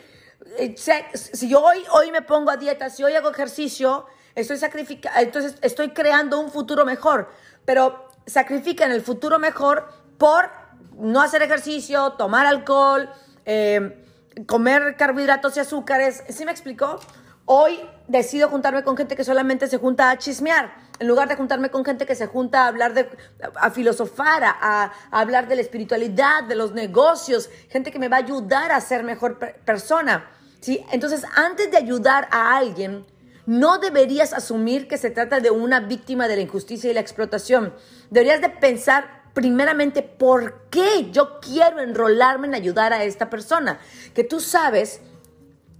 eh, 0.56 0.76
si 0.76 1.48
yo 1.48 1.60
hoy, 1.60 1.82
hoy 1.90 2.12
me 2.12 2.22
pongo 2.22 2.52
a 2.52 2.56
dieta, 2.56 2.90
si 2.90 3.02
hoy 3.02 3.16
hago 3.16 3.28
ejercicio, 3.28 4.06
estoy 4.36 4.56
sacrificando, 4.56 5.18
entonces 5.18 5.56
estoy 5.62 5.88
creando 5.88 6.38
un 6.38 6.48
futuro 6.52 6.84
mejor. 6.84 7.28
Pero 7.64 8.08
sacrifican 8.24 8.92
el 8.92 9.02
futuro 9.02 9.40
mejor 9.40 9.88
por 10.16 10.52
no 10.96 11.20
hacer 11.20 11.42
ejercicio, 11.42 12.12
tomar 12.12 12.46
alcohol, 12.46 13.10
eh, 13.46 14.00
comer 14.46 14.94
carbohidratos 14.96 15.56
y 15.56 15.58
azúcares. 15.58 16.22
¿Sí 16.28 16.44
me 16.44 16.52
explicó? 16.52 17.00
Hoy 17.46 17.80
decido 18.06 18.48
juntarme 18.48 18.84
con 18.84 18.96
gente 18.96 19.16
que 19.16 19.24
solamente 19.24 19.66
se 19.66 19.78
junta 19.78 20.08
a 20.08 20.18
chismear, 20.18 20.70
en 20.98 21.06
lugar 21.06 21.28
de 21.28 21.36
juntarme 21.36 21.70
con 21.70 21.84
gente 21.84 22.06
que 22.06 22.14
se 22.14 22.26
junta 22.26 22.64
a 22.64 22.68
hablar 22.68 22.94
de, 22.94 23.08
a 23.54 23.70
filosofar, 23.70 24.42
a, 24.44 24.92
hablar 25.10 25.48
de 25.48 25.56
la 25.56 25.62
espiritualidad, 25.62 26.44
de 26.44 26.54
los 26.54 26.72
negocios, 26.72 27.50
gente 27.68 27.90
que 27.90 27.98
me 27.98 28.08
va 28.08 28.16
a 28.16 28.20
ayudar 28.20 28.72
a 28.72 28.80
ser 28.80 29.04
mejor 29.04 29.38
persona. 29.64 30.30
¿sí? 30.60 30.84
Entonces, 30.92 31.24
antes 31.36 31.70
de 31.70 31.76
ayudar 31.76 32.28
a 32.30 32.56
alguien, 32.56 33.04
no 33.46 33.78
deberías 33.78 34.32
asumir 34.32 34.88
que 34.88 34.98
se 34.98 35.10
trata 35.10 35.40
de 35.40 35.50
una 35.50 35.80
víctima 35.80 36.28
de 36.28 36.36
la 36.36 36.42
injusticia 36.42 36.90
y 36.90 36.94
la 36.94 37.00
explotación. 37.00 37.72
Deberías 38.10 38.40
de 38.40 38.50
pensar 38.50 39.18
primeramente 39.32 40.02
por 40.02 40.68
qué 40.68 41.10
yo 41.12 41.38
quiero 41.40 41.80
enrolarme 41.80 42.48
en 42.48 42.54
ayudar 42.54 42.92
a 42.92 43.04
esta 43.04 43.30
persona. 43.30 43.78
Que 44.14 44.24
tú 44.24 44.40
sabes 44.40 45.00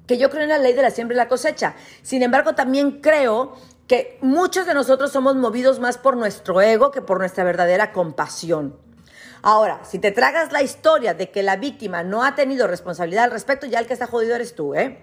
que 0.06 0.16
yo 0.16 0.30
creo 0.30 0.44
en 0.44 0.48
la 0.48 0.58
ley 0.58 0.72
de 0.72 0.82
la 0.82 0.90
siembra 0.90 1.14
y 1.14 1.18
la 1.18 1.28
cosecha. 1.28 1.74
Sin 2.02 2.22
embargo, 2.22 2.54
también 2.54 3.00
creo 3.02 3.56
que 3.88 4.18
muchos 4.20 4.66
de 4.66 4.74
nosotros 4.74 5.10
somos 5.10 5.34
movidos 5.34 5.80
más 5.80 5.96
por 5.96 6.16
nuestro 6.16 6.60
ego 6.60 6.90
que 6.90 7.00
por 7.00 7.18
nuestra 7.18 7.42
verdadera 7.42 7.92
compasión. 7.92 8.78
Ahora, 9.42 9.80
si 9.84 9.98
te 9.98 10.12
tragas 10.12 10.52
la 10.52 10.62
historia 10.62 11.14
de 11.14 11.30
que 11.30 11.42
la 11.42 11.56
víctima 11.56 12.02
no 12.02 12.22
ha 12.22 12.34
tenido 12.34 12.66
responsabilidad 12.66 13.24
al 13.24 13.30
respecto, 13.30 13.66
ya 13.66 13.78
el 13.78 13.86
que 13.86 13.94
está 13.94 14.06
jodido 14.06 14.34
eres 14.34 14.54
tú, 14.54 14.74
¿eh? 14.74 15.00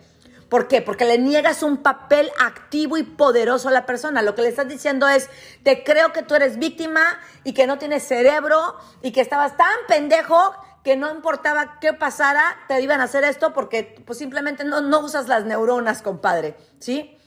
¿Por 0.49 0.67
qué? 0.67 0.83
Porque 0.83 1.05
le 1.05 1.17
niegas 1.17 1.63
un 1.63 1.77
papel 1.77 2.29
activo 2.39 2.97
y 2.97 3.03
poderoso 3.03 3.69
a 3.69 3.71
la 3.71 3.87
persona. 3.87 4.21
Lo 4.21 4.35
que 4.35 4.43
le 4.43 4.49
estás 4.49 4.67
diciendo 4.67 5.07
es, 5.07 5.29
te 5.63 5.83
creo 5.83 6.13
que 6.13 6.21
tú 6.21 6.35
eres 6.35 6.59
víctima 6.59 7.01
y 7.43 7.53
que 7.53 7.65
no 7.65 7.79
tienes 7.79 8.03
cerebro 8.03 8.75
y 9.01 9.11
que 9.11 9.21
estabas 9.21 9.57
tan 9.57 9.75
pendejo 9.87 10.53
que 10.83 10.95
no 10.95 11.09
importaba 11.09 11.79
qué 11.81 11.93
pasara, 11.93 12.43
te 12.67 12.79
iban 12.79 13.01
a 13.01 13.05
hacer 13.05 13.23
esto 13.23 13.53
porque 13.53 13.95
pues 14.05 14.19
simplemente 14.19 14.63
no, 14.63 14.81
no 14.81 14.99
usas 14.99 15.27
las 15.27 15.43
neuronas, 15.45 16.03
compadre, 16.03 16.55
¿sí? 16.77 17.17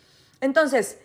Entonces, 0.41 0.99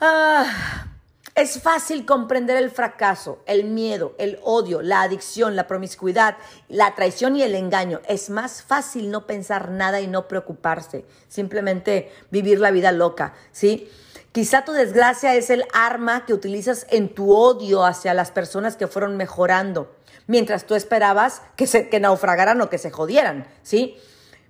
ah, 0.00 0.86
es 1.34 1.60
fácil 1.62 2.04
comprender 2.04 2.56
el 2.56 2.70
fracaso, 2.70 3.42
el 3.46 3.64
miedo, 3.64 4.14
el 4.18 4.38
odio, 4.42 4.82
la 4.82 5.02
adicción, 5.02 5.56
la 5.56 5.66
promiscuidad, 5.66 6.36
la 6.68 6.94
traición 6.94 7.36
y 7.36 7.42
el 7.42 7.54
engaño. 7.54 8.00
Es 8.08 8.30
más 8.30 8.62
fácil 8.62 9.10
no 9.10 9.26
pensar 9.26 9.70
nada 9.70 10.00
y 10.00 10.06
no 10.06 10.28
preocuparse, 10.28 11.04
simplemente 11.28 12.12
vivir 12.30 12.60
la 12.60 12.70
vida 12.70 12.92
loca, 12.92 13.34
¿sí? 13.52 13.88
Quizá 14.32 14.64
tu 14.64 14.72
desgracia 14.72 15.34
es 15.34 15.50
el 15.50 15.64
arma 15.72 16.24
que 16.24 16.34
utilizas 16.34 16.86
en 16.90 17.14
tu 17.14 17.34
odio 17.34 17.84
hacia 17.84 18.14
las 18.14 18.30
personas 18.30 18.76
que 18.76 18.86
fueron 18.86 19.16
mejorando 19.16 19.90
mientras 20.30 20.64
tú 20.64 20.76
esperabas 20.76 21.42
que, 21.56 21.66
se, 21.66 21.88
que 21.88 21.98
naufragaran 21.98 22.60
o 22.60 22.70
que 22.70 22.78
se 22.78 22.92
jodieran, 22.92 23.48
¿sí? 23.64 23.96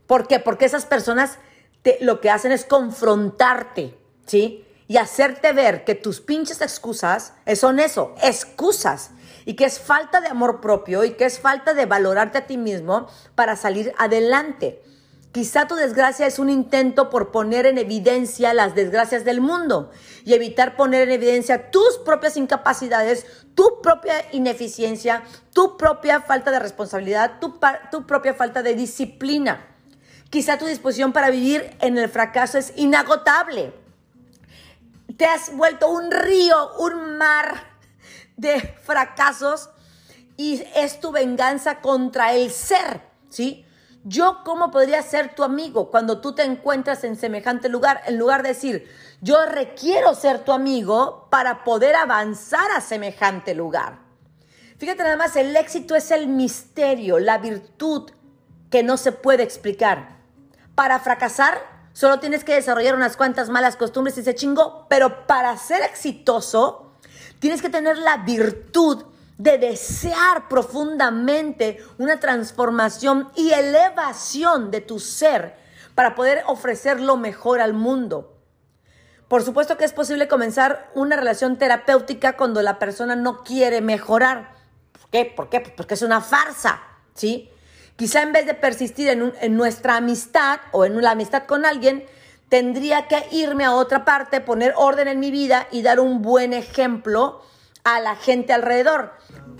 ¿Por 0.07 0.29
qué? 0.29 0.39
Porque 0.39 0.67
esas 0.67 0.85
personas 0.85 1.39
te, 1.81 1.97
lo 2.03 2.21
que 2.21 2.29
hacen 2.29 2.53
es 2.53 2.67
confrontarte, 2.67 3.97
¿sí? 4.27 4.67
Y 4.90 4.96
hacerte 4.96 5.53
ver 5.53 5.85
que 5.85 5.94
tus 5.94 6.20
pinches 6.20 6.61
excusas 6.61 7.33
son 7.55 7.79
eso, 7.79 8.12
excusas. 8.24 9.12
Y 9.44 9.55
que 9.55 9.64
es 9.64 9.79
falta 9.79 10.20
de 10.20 10.26
amor 10.26 10.61
propio 10.61 11.05
y 11.05 11.12
que 11.12 11.26
es 11.26 11.38
falta 11.38 11.74
de 11.74 11.87
valorarte 11.87 12.38
a 12.38 12.46
ti 12.48 12.57
mismo 12.57 13.07
para 13.37 13.55
salir 13.55 13.94
adelante. 13.98 14.83
Quizá 15.31 15.68
tu 15.68 15.76
desgracia 15.76 16.26
es 16.26 16.40
un 16.40 16.50
intento 16.50 17.09
por 17.09 17.31
poner 17.31 17.66
en 17.66 17.79
evidencia 17.79 18.53
las 18.53 18.74
desgracias 18.74 19.24
del 19.24 19.40
mundo 19.40 19.92
y 20.24 20.35
evitar 20.35 20.74
poner 20.74 21.03
en 21.03 21.12
evidencia 21.12 21.70
tus 21.70 21.98
propias 21.98 22.37
incapacidades, 22.37 23.26
tu 23.55 23.81
propia 23.83 24.14
ineficiencia, 24.33 25.22
tu 25.53 25.76
propia 25.76 26.20
falta 26.20 26.50
de 26.50 26.59
responsabilidad, 26.59 27.38
tu, 27.38 27.61
tu 27.92 28.09
propia 28.09 28.35
falta 28.35 28.64
de 28.64 28.74
disciplina. 28.74 29.68
Quizá 30.31 30.59
tu 30.59 30.66
disposición 30.66 31.12
para 31.12 31.31
vivir 31.31 31.76
en 31.79 31.96
el 31.96 32.09
fracaso 32.09 32.59
es 32.59 32.72
inagotable. 32.74 33.72
Te 35.21 35.27
has 35.27 35.55
vuelto 35.55 35.91
un 35.91 36.11
río, 36.11 36.77
un 36.79 37.19
mar 37.19 37.77
de 38.39 38.59
fracasos 38.59 39.69
y 40.39 40.65
es 40.75 40.99
tu 40.99 41.13
venganza 41.13 41.83
contra 41.83 42.33
el 42.33 42.51
ser, 42.51 43.03
¿sí? 43.29 43.67
Yo, 44.03 44.39
¿cómo 44.45 44.71
podría 44.71 45.03
ser 45.03 45.35
tu 45.35 45.45
amigo 45.45 45.91
cuando 45.91 46.23
tú 46.23 46.35
te 46.35 46.45
encuentras 46.45 47.05
en 47.05 47.17
semejante 47.17 47.69
lugar? 47.69 48.01
En 48.07 48.17
lugar 48.17 48.43
de 48.43 48.49
decir, 48.49 48.91
yo 49.21 49.45
requiero 49.45 50.15
ser 50.15 50.43
tu 50.43 50.53
amigo 50.53 51.29
para 51.29 51.65
poder 51.65 51.97
avanzar 51.97 52.71
a 52.75 52.81
semejante 52.81 53.55
lugar. 53.55 53.99
Fíjate 54.79 55.03
nada 55.03 55.19
más, 55.19 55.37
el 55.37 55.55
éxito 55.55 55.97
es 55.97 56.13
el 56.13 56.29
misterio, 56.29 57.19
la 57.19 57.37
virtud 57.37 58.11
que 58.71 58.83
no 58.83 58.97
se 58.97 59.13
puede 59.13 59.43
explicar. 59.43 60.17
Para 60.75 60.99
fracasar, 60.99 61.61
Solo 61.92 62.20
tienes 62.20 62.44
que 62.44 62.55
desarrollar 62.55 62.94
unas 62.94 63.16
cuantas 63.16 63.50
malas 63.50 63.76
costumbres 63.76 64.16
y 64.18 64.22
se 64.22 64.35
chingó. 64.35 64.87
Pero 64.88 65.26
para 65.26 65.57
ser 65.57 65.83
exitoso, 65.83 66.92
tienes 67.38 67.62
que 67.62 67.68
tener 67.68 67.98
la 67.98 68.18
virtud 68.18 69.05
de 69.38 69.59
desear 69.59 70.48
profundamente 70.48 71.83
una 71.98 72.20
transformación 72.20 73.31
y 73.35 73.53
elevación 73.53 74.70
de 74.70 74.83
tu 74.83 75.00
ser 75.00 75.57
para 75.94 76.14
poder 76.14 76.42
ofrecer 76.46 77.00
lo 77.00 77.16
mejor 77.16 77.61
al 77.61 77.72
mundo. 77.72 78.37
Por 79.29 79.42
supuesto 79.42 79.76
que 79.76 79.85
es 79.85 79.92
posible 79.92 80.29
comenzar 80.29 80.90
una 80.94 81.16
relación 81.16 81.57
terapéutica 81.57 82.37
cuando 82.37 82.62
la 82.62 82.79
persona 82.79 83.16
no 83.16 83.44
quiere 83.44 83.81
mejorar. 83.81 84.55
¿Por 84.92 85.09
qué? 85.11 85.61
Pues 85.61 85.72
porque 85.76 85.94
es 85.94 86.03
una 86.03 86.20
farsa, 86.20 86.83
¿sí? 87.14 87.50
Quizá 88.01 88.23
en 88.23 88.33
vez 88.33 88.47
de 88.47 88.55
persistir 88.55 89.11
en, 89.11 89.57
nuestra 89.59 89.99
amistad 89.99 90.61
o 90.73 90.87
en 90.87 91.03
la 91.03 91.11
amistad 91.11 91.43
con 91.43 91.67
alguien, 91.67 92.07
tendría 92.49 93.09
que 93.09 93.27
irme 93.31 93.67
a 93.67 93.75
otra 93.75 94.07
parte, 94.07 94.41
poner 94.41 94.73
orden 94.79 95.07
en 95.07 95.21
mi 95.21 95.31
vida 95.31 95.67
y 95.71 95.83
dar 95.83 96.01
un 96.01 96.23
buen 96.23 96.55
ejemplo 96.55 97.43
a 97.85 98.01
la 98.01 98.17
gente 98.17 98.55
alrededor. 98.55 99.13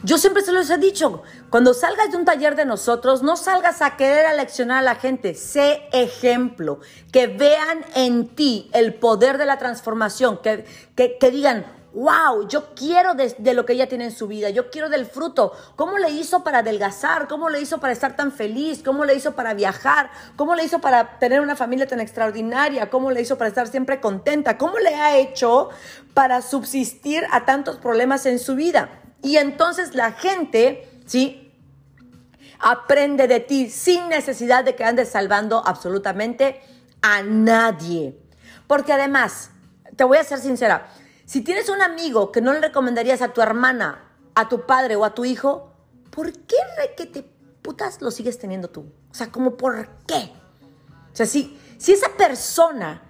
Yo 0.05 0.17
siempre 0.17 0.43
se 0.43 0.53
los 0.53 0.71
he 0.71 0.79
dicho, 0.79 1.23
cuando 1.51 1.75
salgas 1.75 2.13
de 2.13 2.17
un 2.17 2.25
taller 2.25 2.57
de 2.57 2.65
nosotros, 2.65 3.23
no 3.23 3.37
salgas 3.37 3.83
a 3.83 3.99
querer 3.99 4.25
aleccionar 4.25 4.79
a 4.79 4.83
la 4.83 4.95
gente, 4.95 5.35
sé 5.35 5.83
ejemplo, 5.93 6.81
que 7.13 7.27
vean 7.27 7.85
en 7.95 8.27
ti 8.27 8.71
el 8.73 8.95
poder 8.95 9.37
de 9.37 9.45
la 9.45 9.59
transformación, 9.59 10.41
que 10.41 11.31
digan, 11.31 11.67
wow, 11.93 12.47
yo 12.49 12.75
quiero 12.75 13.15
de, 13.15 13.55
lo 13.55 13.67
que 13.67 13.73
ella 13.73 13.89
tiene 13.89 14.05
en 14.05 14.13
su 14.13 14.27
vida, 14.27 14.51
yo 14.51 14.71
quiero 14.71 14.89
del 14.89 15.07
fruto. 15.07 15.53
¿Cómo 15.77 15.99
le 15.99 16.11
hizo 16.11 16.45
para 16.45 16.59
adelgazar? 16.59 17.27
¿Cómo 17.27 17.49
le 17.49 17.61
hizo 17.61 17.79
para 17.79 17.93
estar 17.93 18.17
tan 18.17 18.33
feliz? 18.33 18.83
¿Cómo 18.85 19.05
le 19.05 19.15
hizo 19.15 19.33
para 19.33 19.55
viajar? 19.55 20.11
¿Cómo 20.37 20.55
le 20.55 20.65
hizo 20.65 20.81
para 20.81 21.19
tener 21.19 21.41
una 21.41 21.57
familia 21.57 21.87
tan 21.87 22.01
extraordinaria? 22.01 22.91
¿Cómo 22.91 23.11
le 23.11 23.21
hizo 23.21 23.37
para 23.37 23.49
estar 23.49 23.67
siempre 23.67 24.01
contenta? 24.01 24.57
¿Cómo 24.57 24.79
le 24.79 24.95
ha 24.95 25.17
hecho 25.17 25.71
para 26.15 26.43
subsistir 26.43 27.25
a 27.33 27.45
tantos 27.45 27.77
problemas 27.77 28.27
en 28.27 28.39
su 28.39 28.55
vida? 28.55 29.01
Y 29.23 29.37
entonces 29.37 29.95
la 29.95 30.13
gente, 30.13 30.89
¿sí? 31.07 31.53
Aprende 32.61 33.27
de 33.27 33.41
ti 33.41 33.69
sin 33.69 34.09
necesidad 34.09 34.65
de 34.65 34.77
que 34.77 34.85
andes 34.85 35.09
salvando 35.09 35.63
absolutamente 35.67 36.61
a 37.03 37.23
nadie. 37.23 38.19
Porque 38.67 38.93
además, 38.93 39.51
te 39.97 40.05
voy 40.05 40.19
a 40.19 40.25
ser 40.25 40.39
sincera, 40.39 40.87
si 41.31 41.43
tienes 41.43 41.69
un 41.69 41.81
amigo 41.81 42.33
que 42.33 42.41
no 42.41 42.53
le 42.53 42.61
recomendarías 42.61 43.23
a 43.23 43.33
tu 43.33 43.41
hermana, 43.41 44.03
a 44.35 44.49
tu 44.49 44.67
padre 44.67 44.97
o 44.97 45.05
a 45.05 45.15
tu 45.15 45.25
hijo, 45.25 45.73
¿por 46.11 46.33
qué 46.33 46.57
que 46.97 47.07
te 47.07 47.25
putas 47.63 48.03
lo 48.03 48.11
sigues 48.11 48.37
teniendo 48.41 48.69
tú? 48.69 48.87
O 49.13 49.15
sea, 49.15 49.31
como 49.31 49.57
por 49.57 49.89
qué? 50.09 50.33
O 51.13 51.15
sea, 51.15 51.27
si, 51.27 51.57
si 51.79 51.93
esa 51.93 52.09
persona, 52.17 53.03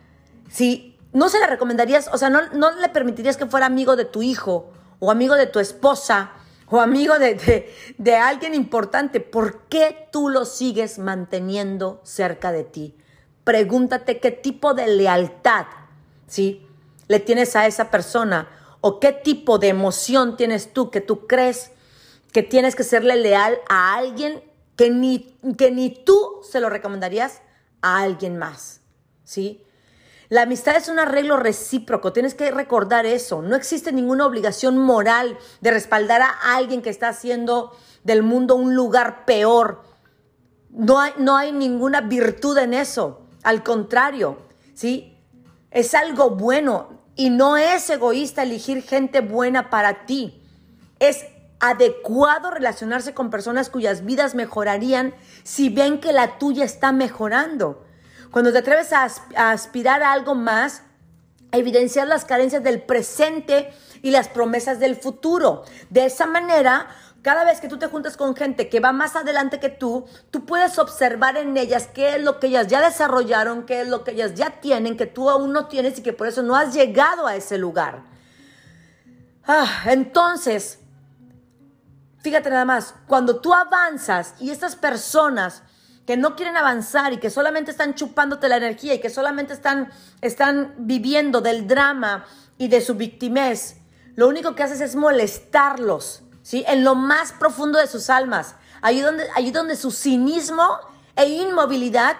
si 0.50 0.98
no 1.14 1.30
se 1.30 1.40
la 1.40 1.46
recomendarías, 1.46 2.10
o 2.12 2.18
sea, 2.18 2.28
no, 2.28 2.46
no 2.50 2.72
le 2.72 2.90
permitirías 2.90 3.38
que 3.38 3.46
fuera 3.46 3.64
amigo 3.64 3.96
de 3.96 4.04
tu 4.04 4.20
hijo 4.20 4.70
o 4.98 5.10
amigo 5.10 5.34
de 5.34 5.46
tu 5.46 5.58
esposa 5.58 6.32
o 6.68 6.78
amigo 6.78 7.18
de, 7.18 7.36
de, 7.36 7.74
de 7.96 8.16
alguien 8.16 8.52
importante, 8.52 9.20
¿por 9.20 9.62
qué 9.62 10.10
tú 10.12 10.28
lo 10.28 10.44
sigues 10.44 10.98
manteniendo 10.98 12.02
cerca 12.04 12.52
de 12.52 12.64
ti? 12.64 12.98
Pregúntate 13.44 14.20
qué 14.20 14.30
tipo 14.30 14.74
de 14.74 14.88
lealtad, 14.88 15.64
¿sí? 16.26 16.66
Le 17.10 17.18
tienes 17.18 17.56
a 17.56 17.66
esa 17.66 17.90
persona 17.90 18.48
o 18.80 19.00
qué 19.00 19.10
tipo 19.10 19.58
de 19.58 19.66
emoción 19.66 20.36
tienes 20.36 20.72
tú 20.72 20.92
que 20.92 21.00
tú 21.00 21.26
crees 21.26 21.72
que 22.32 22.44
tienes 22.44 22.76
que 22.76 22.84
serle 22.84 23.16
leal 23.16 23.58
a 23.68 23.96
alguien 23.96 24.44
que 24.76 24.90
ni, 24.90 25.36
que 25.58 25.72
ni 25.72 25.90
tú 25.90 26.38
se 26.48 26.60
lo 26.60 26.70
recomendarías 26.70 27.42
a 27.82 27.98
alguien 27.98 28.38
más, 28.38 28.82
¿sí? 29.24 29.64
La 30.28 30.42
amistad 30.42 30.76
es 30.76 30.86
un 30.86 31.00
arreglo 31.00 31.36
recíproco, 31.36 32.12
tienes 32.12 32.36
que 32.36 32.52
recordar 32.52 33.06
eso. 33.06 33.42
No 33.42 33.56
existe 33.56 33.90
ninguna 33.90 34.24
obligación 34.24 34.78
moral 34.78 35.36
de 35.60 35.72
respaldar 35.72 36.22
a 36.22 36.54
alguien 36.54 36.80
que 36.80 36.90
está 36.90 37.08
haciendo 37.08 37.76
del 38.04 38.22
mundo 38.22 38.54
un 38.54 38.76
lugar 38.76 39.24
peor. 39.24 39.82
No 40.70 41.00
hay, 41.00 41.14
no 41.18 41.36
hay 41.36 41.50
ninguna 41.50 42.02
virtud 42.02 42.56
en 42.58 42.72
eso, 42.72 43.22
al 43.42 43.64
contrario, 43.64 44.38
¿sí? 44.74 45.16
Es 45.72 45.94
algo 45.94 46.30
bueno. 46.30 46.99
Y 47.20 47.28
no 47.28 47.58
es 47.58 47.90
egoísta 47.90 48.44
elegir 48.44 48.82
gente 48.82 49.20
buena 49.20 49.68
para 49.68 50.06
ti. 50.06 50.42
Es 51.00 51.26
adecuado 51.58 52.50
relacionarse 52.50 53.12
con 53.12 53.28
personas 53.28 53.68
cuyas 53.68 54.06
vidas 54.06 54.34
mejorarían 54.34 55.12
si 55.42 55.68
ven 55.68 56.00
que 56.00 56.14
la 56.14 56.38
tuya 56.38 56.64
está 56.64 56.92
mejorando. 56.92 57.84
Cuando 58.30 58.52
te 58.52 58.58
atreves 58.60 58.94
a, 58.94 59.06
aspirar 59.52 60.02
a 60.02 60.14
algo 60.14 60.34
más, 60.34 60.80
a 61.52 61.58
evidenciar 61.58 62.08
las 62.08 62.24
carencias 62.24 62.62
del 62.62 62.80
presente 62.80 63.70
y 64.00 64.12
las 64.12 64.28
promesas 64.28 64.80
del 64.80 64.96
futuro. 64.96 65.64
De 65.90 66.06
esa 66.06 66.24
manera, 66.24 66.86
cada 67.22 67.44
vez 67.44 67.60
que 67.60 67.68
tú 67.68 67.78
te 67.78 67.86
juntas 67.86 68.16
con 68.16 68.34
gente 68.34 68.68
que 68.68 68.80
va 68.80 68.92
más 68.92 69.14
adelante 69.14 69.60
que 69.60 69.68
tú, 69.68 70.06
tú 70.30 70.46
puedes 70.46 70.78
observar 70.78 71.36
en 71.36 71.56
ellas 71.56 71.88
qué 71.92 72.16
es 72.16 72.22
lo 72.22 72.40
que 72.40 72.46
ellas 72.46 72.66
ya 72.68 72.80
desarrollaron, 72.80 73.66
qué 73.66 73.82
es 73.82 73.88
lo 73.88 74.04
que 74.04 74.12
ellas 74.12 74.34
ya 74.34 74.60
tienen, 74.60 74.96
que 74.96 75.06
tú 75.06 75.28
aún 75.28 75.52
no 75.52 75.66
tienes 75.66 75.98
y 75.98 76.02
que 76.02 76.12
por 76.12 76.26
eso 76.26 76.42
no 76.42 76.56
has 76.56 76.72
llegado 76.72 77.26
a 77.26 77.36
ese 77.36 77.58
lugar. 77.58 78.04
Ah, 79.46 79.82
entonces, 79.86 80.78
fíjate 82.22 82.48
nada 82.48 82.64
más, 82.64 82.94
cuando 83.06 83.40
tú 83.40 83.52
avanzas 83.52 84.34
y 84.40 84.50
estas 84.50 84.76
personas 84.76 85.62
que 86.06 86.16
no 86.16 86.36
quieren 86.36 86.56
avanzar 86.56 87.12
y 87.12 87.18
que 87.18 87.28
solamente 87.28 87.70
están 87.70 87.94
chupándote 87.94 88.48
la 88.48 88.56
energía 88.56 88.94
y 88.94 89.00
que 89.00 89.10
solamente 89.10 89.52
están, 89.52 89.90
están 90.22 90.74
viviendo 90.78 91.42
del 91.42 91.66
drama 91.68 92.24
y 92.56 92.68
de 92.68 92.80
su 92.80 92.94
victimez, 92.94 93.76
lo 94.16 94.26
único 94.26 94.54
que 94.54 94.62
haces 94.62 94.80
es 94.80 94.96
molestarlos 94.96 96.22
¿sí? 96.42 96.64
En 96.66 96.84
lo 96.84 96.94
más 96.94 97.32
profundo 97.32 97.78
de 97.78 97.86
sus 97.86 98.10
almas, 98.10 98.54
allí 98.82 99.00
donde, 99.00 99.26
donde 99.52 99.76
su 99.76 99.90
cinismo 99.90 100.78
e 101.16 101.26
inmovilidad 101.26 102.16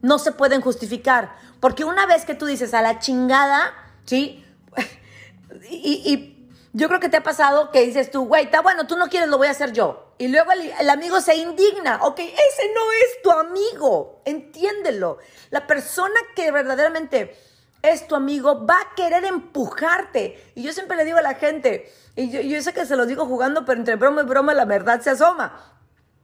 no 0.00 0.18
se 0.18 0.32
pueden 0.32 0.60
justificar. 0.60 1.34
Porque 1.60 1.84
una 1.84 2.06
vez 2.06 2.24
que 2.24 2.34
tú 2.34 2.46
dices 2.46 2.74
a 2.74 2.82
la 2.82 2.98
chingada, 2.98 3.72
¿sí? 4.04 4.44
y, 5.70 6.28
yo 6.74 6.88
creo 6.88 7.00
que 7.00 7.10
te 7.10 7.18
ha 7.18 7.22
pasado 7.22 7.70
que 7.70 7.82
dices 7.82 8.10
tú, 8.10 8.24
güey, 8.24 8.44
está 8.46 8.62
bueno, 8.62 8.86
tú 8.86 8.96
no 8.96 9.08
quieres, 9.10 9.28
lo 9.28 9.36
voy 9.36 9.48
a 9.48 9.50
hacer 9.50 9.72
yo. 9.72 10.14
Y 10.16 10.28
luego 10.28 10.52
el, 10.52 10.72
el, 10.80 10.88
amigo 10.88 11.20
se 11.20 11.34
indigna. 11.34 11.98
Ok, 12.02 12.20
ese 12.20 12.72
no 12.74 12.80
es 12.92 13.22
tu 13.22 13.30
amigo. 13.30 14.22
Entiéndelo. 14.24 15.18
La 15.50 15.66
persona 15.66 16.18
que 16.34 16.50
verdaderamente 16.50 17.36
es 17.82 18.06
tu 18.06 18.14
amigo 18.14 18.64
va 18.64 18.78
a 18.80 18.94
querer 18.94 19.24
empujarte. 19.24 20.52
Y 20.54 20.62
yo 20.62 20.72
siempre 20.72 20.96
le 20.96 21.04
digo 21.04 21.18
a 21.18 21.22
la 21.22 21.34
gente, 21.34 21.92
y 22.14 22.30
yo, 22.48 22.62
sé 22.62 22.72
que 22.72 22.86
se 22.86 22.96
lo 22.96 23.06
digo 23.06 23.26
jugando, 23.26 23.64
pero 23.64 23.78
entre 23.78 23.96
broma 23.96 24.22
y 24.22 24.26
broma 24.26 24.54
la 24.54 24.64
verdad 24.64 25.00
se 25.00 25.10
asoma. 25.10 25.58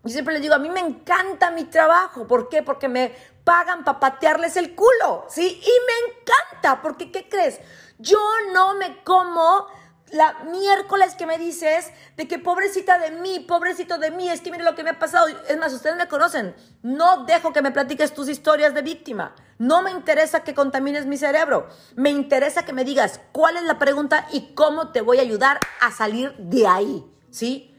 Yo 0.05 0.11
siempre 0.11 0.35
les 0.35 0.43
digo, 0.43 0.55
a 0.55 0.59
mí 0.59 0.71
me 0.71 0.81
encanta 0.81 1.51
mi 1.51 1.65
trabajo. 1.65 2.27
¿Por 2.27 2.49
qué? 2.49 2.63
Porque 2.63 2.89
me 2.89 3.13
pagan 3.45 3.85
para 3.85 3.99
patearles 3.99 4.57
el 4.57 4.75
culo, 4.75 5.27
¿sí? 5.29 5.61
Y 5.61 5.71
me 5.87 6.13
encanta, 6.13 6.81
porque 6.81 7.11
¿qué 7.11 7.29
crees? 7.29 7.61
Yo 7.99 8.21
no 8.53 8.75
me 8.75 9.03
como 9.03 9.67
la 10.13 10.45
miércoles 10.45 11.15
que 11.17 11.27
me 11.27 11.37
dices 11.37 11.91
de 12.17 12.29
que 12.29 12.39
pobrecita 12.39 12.99
de 12.99 13.11
mí, 13.11 13.41
pobrecito 13.41 13.99
de 13.99 14.11
mí, 14.11 14.29
es 14.29 14.41
que 14.41 14.51
mire 14.51 14.65
lo 14.65 14.75
que 14.75 14.85
me 14.85 14.91
ha 14.91 14.99
pasado. 14.99 15.27
Es 15.49 15.59
más, 15.59 15.73
ustedes 15.73 15.97
me 15.97 16.09
conocen. 16.09 16.55
No 16.83 17.25
dejo 17.25 17.53
que 17.53 17.63
me 17.63 17.73
platiques 17.73 18.15
tus 18.15 18.29
historias 18.29 18.75
de 18.75 18.83
víctima. 18.83 19.35
No 19.59 19.83
me 19.83 19.91
interesa 19.91 20.45
que 20.45 20.55
contamines 20.55 21.07
mi 21.07 21.17
cerebro. 21.17 21.69
Me 21.97 22.11
interesa 22.11 22.65
que 22.65 22.73
me 22.73 22.85
digas 22.85 23.21
cuál 23.33 23.57
es 23.57 23.65
la 23.65 23.79
pregunta 23.79 24.27
y 24.33 24.55
cómo 24.55 24.93
te 24.93 25.01
voy 25.01 25.19
a 25.19 25.23
ayudar 25.23 25.59
a 25.81 25.91
salir 25.91 26.35
de 26.39 26.67
ahí. 26.67 27.05
¿Sí? 27.31 27.75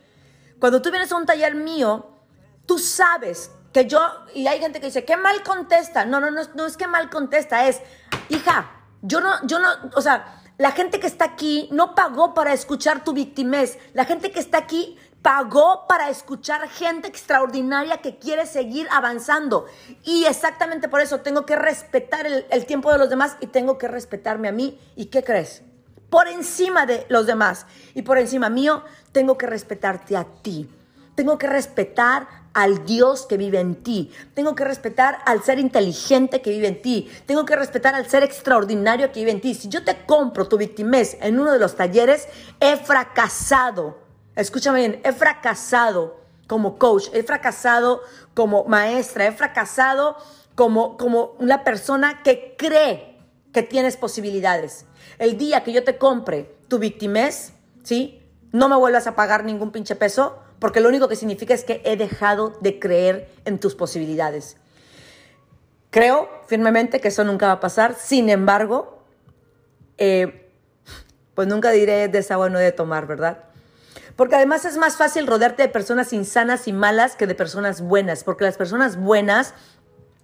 Cuando 0.60 0.82
tú 0.82 0.92
vienes 0.92 1.12
a 1.12 1.15
un 1.15 1.26
taller 1.26 1.56
mío, 1.56 2.10
tú 2.65 2.78
sabes 2.78 3.52
que 3.72 3.86
yo, 3.86 4.00
y 4.34 4.48
hay 4.48 4.60
gente 4.60 4.80
que 4.80 4.88
dice, 4.88 5.06
qué 5.06 5.15
mal 5.15 5.42
contesta. 5.44 6.06
No, 6.06 6.20
no, 6.20 6.30
no, 6.32 6.65
es 6.65 6.78
que 6.78 6.88
mal 6.88 7.10
contesta, 7.10 7.68
es, 7.68 7.82
hija, 8.28 8.70
yo 9.02 9.22
no, 9.22 9.36
yo 9.48 9.60
no, 9.60 9.70
o 9.96 10.02
sea, 10.02 10.42
la 10.58 10.72
gente 10.72 11.00
que 11.00 11.08
está 11.08 11.24
aquí 11.24 11.70
no 11.72 11.96
pagó 11.96 12.34
para 12.34 12.52
escuchar 12.52 13.06
tu 13.06 13.13
victimez. 13.13 13.80
La 13.94 14.04
gente 14.04 14.32
que 14.32 14.42
está 14.42 14.58
aquí 14.58 14.98
pagó 15.21 15.86
para 15.88 16.10
escuchar 16.10 16.67
gente 16.69 17.08
extraordinaria 17.08 17.97
que 17.97 18.17
quiere 18.17 18.45
seguir 18.45 18.88
avanzando. 18.91 19.65
Y 20.03 20.25
exactamente 20.25 20.88
por 20.88 21.01
eso 21.01 21.19
tengo 21.19 21.45
que 21.45 21.55
respetar 21.55 22.25
el, 22.27 22.65
tiempo 22.65 22.91
de 22.91 22.97
los 22.97 23.10
demás 23.10 23.36
y 23.41 23.47
tengo 23.47 23.77
que 23.77 23.88
respetarme 23.88 24.47
a 24.47 24.53
mí. 24.53 24.79
¿Y 24.95 25.05
qué 25.05 25.23
crees? 25.23 25.63
Por 26.10 26.27
encima 26.27 26.86
de 26.86 27.05
los 27.10 27.27
demás 27.27 27.65
y 27.93 28.01
por 28.01 28.17
encima 28.17 28.49
mío, 28.49 28.84
tengo 29.12 29.38
que 29.38 29.45
respetarte 29.45 30.15
a 30.15 30.23
ti. 30.23 30.69
Tengo 31.15 31.38
que 31.38 31.47
respetar 31.47 32.27
al 32.53 32.86
Dios 32.86 33.25
que 33.25 33.36
vive 33.36 33.60
en 33.60 33.75
ti. 33.84 34.12
Tengo 34.34 34.55
que 34.55 34.63
respetar 34.63 35.19
al 35.25 35.43
ser 35.43 35.60
inteligente 35.60 36.41
que 36.41 36.51
vive 36.51 36.69
en 36.69 36.82
ti. 36.82 37.12
Tengo 37.25 37.45
que 37.45 37.58
respetar 37.58 37.93
al 37.93 38.08
ser 38.08 38.23
extraordinario 38.23 39.12
que 39.12 39.19
vive 39.19 39.32
en 39.32 39.41
ti. 39.41 39.53
Si 39.53 39.67
yo 39.67 39.84
te 39.84 40.05
compro 40.05 40.47
tu 40.47 40.58
victimez 40.58 41.17
en 41.21 41.39
uno 41.39 41.51
de 41.51 41.60
los 41.60 41.75
talleres, 41.75 42.27
he 42.62 42.77
fracasado. 42.77 44.09
Escúchame 44.39 44.80
bien, 44.80 45.02
he 45.04 45.12
fracasado 45.12 46.21
como 46.47 46.80
coach, 46.80 47.10
he 47.12 47.23
fracasado 47.23 48.02
como 48.34 48.63
maestra, 48.63 49.28
he 49.28 49.34
fracasado 49.34 50.15
como, 50.56 50.95
como 50.95 51.36
una 51.39 51.65
persona 51.65 52.23
que 52.23 52.56
cree 52.58 53.17
que 53.52 53.63
tienes 53.63 53.97
posibilidades. 53.97 54.86
El 55.17 55.38
día 55.38 55.65
que 55.65 55.73
yo 55.73 55.84
te 55.84 55.97
compre 55.97 56.56
tu 56.69 56.80
victimez, 56.80 57.52
¿sí? 57.84 58.23
No 58.54 58.69
me 58.69 58.78
vuelvas 58.78 59.08
a 59.08 59.15
pagar 59.17 59.43
ningún 59.43 59.71
pinche 59.71 59.97
peso, 59.97 60.39
porque 60.60 60.80
lo 60.80 60.88
único 60.88 61.10
que 61.10 61.17
significa 61.17 61.54
es 61.54 61.65
que 61.65 61.82
he 61.84 61.97
dejado 61.97 62.54
de 62.62 62.80
creer 62.80 63.30
en 63.43 63.60
tus 63.60 63.75
posibilidades. 63.75 64.56
Creo 65.89 66.30
firmemente 66.47 67.02
que 67.02 67.10
eso 67.10 67.25
nunca 67.25 67.47
va 67.47 67.54
a 67.54 67.60
pasar, 67.60 67.93
sin 67.93 68.30
embargo, 68.30 69.04
eh, 69.97 70.49
pues 71.36 71.45
nunca 71.49 71.71
diré 71.71 72.08
de 72.08 72.19
esa 72.19 72.36
agua 72.36 72.49
no 72.49 72.58
de 72.58 72.71
tomar, 72.71 73.06
¿verdad? 73.06 73.48
Porque 74.19 74.36
además 74.36 74.65
es 74.65 74.75
más 74.75 74.97
fácil 74.97 75.27
rodearte 75.27 75.62
de 75.62 75.69
personas 75.69 76.12
insanas 76.12 76.67
y 76.67 76.73
malas 76.73 77.15
que 77.15 77.25
de 77.25 77.36
personas 77.36 77.79
buenas, 77.79 78.25
porque 78.25 78.43
las 78.43 78.58
personas 78.58 78.97
buenas 78.97 79.53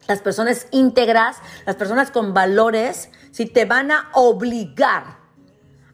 las 0.10 0.20
personas 0.20 0.68
íntegras, 0.72 1.38
las 1.66 1.78
personas 1.78 2.12
con 2.12 2.34
valores, 2.34 3.10
si 3.32 3.46
te 3.46 3.64
van 3.64 3.92
a 3.92 4.10
obligar 4.12 5.20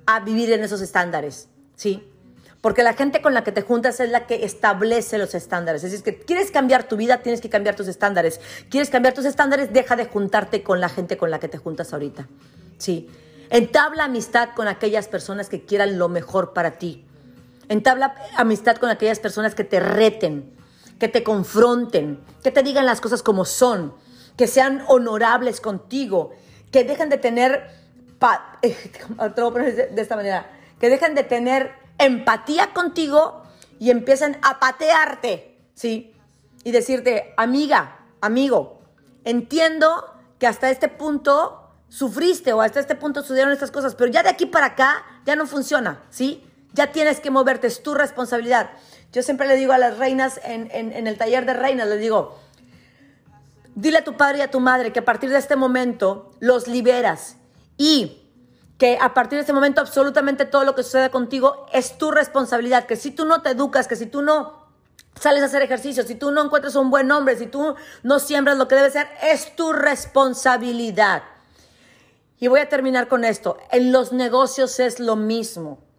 a 0.07 0.19
vivir 0.21 0.51
en 0.51 0.63
esos 0.63 0.81
estándares, 0.81 1.47
¿sí? 1.75 2.11
Porque 2.59 2.81
la 2.81 2.93
gente 2.93 3.21
con 3.21 3.35
la 3.35 3.43
que 3.43 3.51
te 3.51 3.61
juntas 3.61 3.99
es 3.99 4.09
la 4.09 4.25
que 4.25 4.45
establece 4.45 5.19
los 5.19 5.35
estándares. 5.35 5.83
Es 5.83 5.91
decir, 5.91 6.03
que 6.03 6.25
quieres 6.25 6.49
cambiar 6.49 6.85
tu 6.85 6.97
vida, 6.97 7.19
tienes 7.19 7.39
que 7.39 7.51
cambiar 7.51 7.75
tus 7.75 7.87
estándares. 7.87 8.41
Quieres 8.71 8.89
cambiar 8.89 9.13
tus 9.13 9.25
estándares, 9.25 9.73
deja 9.73 9.95
de 9.95 10.05
juntarte 10.05 10.63
con 10.63 10.81
la 10.81 10.89
gente 10.89 11.17
con 11.17 11.29
la 11.29 11.39
que 11.39 11.49
te 11.49 11.59
juntas 11.59 11.93
ahorita. 11.93 12.27
Sí. 12.79 13.11
Entabla 13.51 14.05
amistad 14.05 14.49
con 14.55 14.67
aquellas 14.67 15.07
personas 15.07 15.49
que 15.49 15.65
quieran 15.65 15.99
lo 15.99 16.09
mejor 16.09 16.53
para 16.53 16.79
ti. 16.79 17.05
Entabla 17.71 18.15
amistad 18.35 18.75
con 18.75 18.89
aquellas 18.89 19.19
personas 19.19 19.55
que 19.55 19.63
te 19.63 19.79
reten, 19.79 20.53
que 20.99 21.07
te 21.07 21.23
confronten, 21.23 22.21
que 22.43 22.51
te 22.51 22.63
digan 22.63 22.85
las 22.85 22.99
cosas 22.99 23.23
como 23.23 23.45
son, 23.45 23.95
que 24.35 24.45
sean 24.47 24.83
honorables 24.89 25.61
contigo, 25.61 26.31
que 26.69 26.83
dejen 26.83 27.07
de 27.07 27.17
tener, 27.17 27.69
de 28.61 30.01
esta 30.01 30.17
manera, 30.17 30.51
que 30.81 30.89
dejen 30.89 31.15
de 31.15 31.23
tener 31.23 31.71
empatía 31.97 32.73
contigo 32.73 33.43
y 33.79 33.89
empiecen 33.89 34.37
a 34.41 34.59
patearte, 34.59 35.57
¿sí? 35.73 36.13
Y 36.65 36.71
decirte, 36.71 37.33
amiga, 37.37 37.99
amigo, 38.19 38.81
entiendo 39.23 40.13
que 40.39 40.47
hasta 40.47 40.69
este 40.69 40.89
punto 40.89 41.71
sufriste 41.87 42.51
o 42.51 42.61
hasta 42.61 42.81
este 42.81 42.95
punto 42.95 43.21
sucedieron 43.21 43.53
estas 43.53 43.71
cosas, 43.71 43.95
pero 43.95 44.11
ya 44.11 44.23
de 44.23 44.29
aquí 44.29 44.45
para 44.45 44.65
acá 44.65 45.05
ya 45.23 45.37
no 45.37 45.47
funciona, 45.47 46.03
¿sí? 46.09 46.50
Ya 46.73 46.91
tienes 46.91 47.19
que 47.19 47.31
moverte, 47.31 47.67
es 47.67 47.83
tu 47.83 47.93
responsabilidad. 47.93 48.71
Yo 49.11 49.23
siempre 49.23 49.47
le 49.47 49.55
digo 49.55 49.73
a 49.73 49.77
las 49.77 49.97
reinas 49.97 50.39
en, 50.43 50.71
el 50.71 51.17
taller 51.17 51.45
de 51.45 51.53
reinas, 51.53 51.87
les 51.87 51.99
digo, 51.99 52.39
dile 53.75 53.97
a 53.97 54.03
tu 54.03 54.15
padre 54.15 54.39
y 54.39 54.41
a 54.41 54.51
tu 54.51 54.59
madre 54.59 54.93
que 54.93 54.99
a 54.99 55.05
partir 55.05 55.29
de 55.29 55.37
este 55.37 55.57
momento 55.57 56.31
los 56.39 56.67
liberas 56.67 57.35
y 57.77 58.21
que 58.77 58.97
a 58.99 59.13
partir 59.13 59.37
de 59.37 59.41
este 59.41 59.53
momento 59.53 59.81
absolutamente 59.81 60.45
todo 60.45 60.63
lo 60.63 60.75
que 60.75 60.83
suceda 60.83 61.09
contigo 61.09 61.67
es 61.73 61.97
tu 61.97 62.09
responsabilidad, 62.09 62.85
que 62.85 62.95
si 62.95 63.11
tú 63.11 63.25
no 63.25 63.41
te 63.41 63.49
educas, 63.49 63.87
que 63.87 63.97
si 63.97 64.05
tú 64.05 64.21
no 64.21 64.61
sales 65.19 65.43
a 65.43 65.47
hacer 65.47 65.61
ejercicio, 65.61 66.03
si 66.03 66.15
tú 66.15 66.31
no 66.31 66.43
encuentras 66.43 66.75
un 66.75 66.89
buen 66.89 67.11
hombre, 67.11 67.37
si 67.37 67.47
tú 67.47 67.75
no 68.03 68.19
siembras 68.19 68.57
lo 68.57 68.67
que 68.67 68.75
debe 68.75 68.89
ser, 68.91 69.07
es 69.21 69.55
tu 69.55 69.73
responsabilidad. 69.73 71.23
Y 72.39 72.47
voy 72.47 72.61
a 72.61 72.69
terminar 72.69 73.07
con 73.07 73.23
esto. 73.23 73.57
En 73.71 73.91
los 73.91 74.13
negocios 74.13 74.79
es 74.79 74.99
lo 74.99 75.15
mismo. 75.15 75.90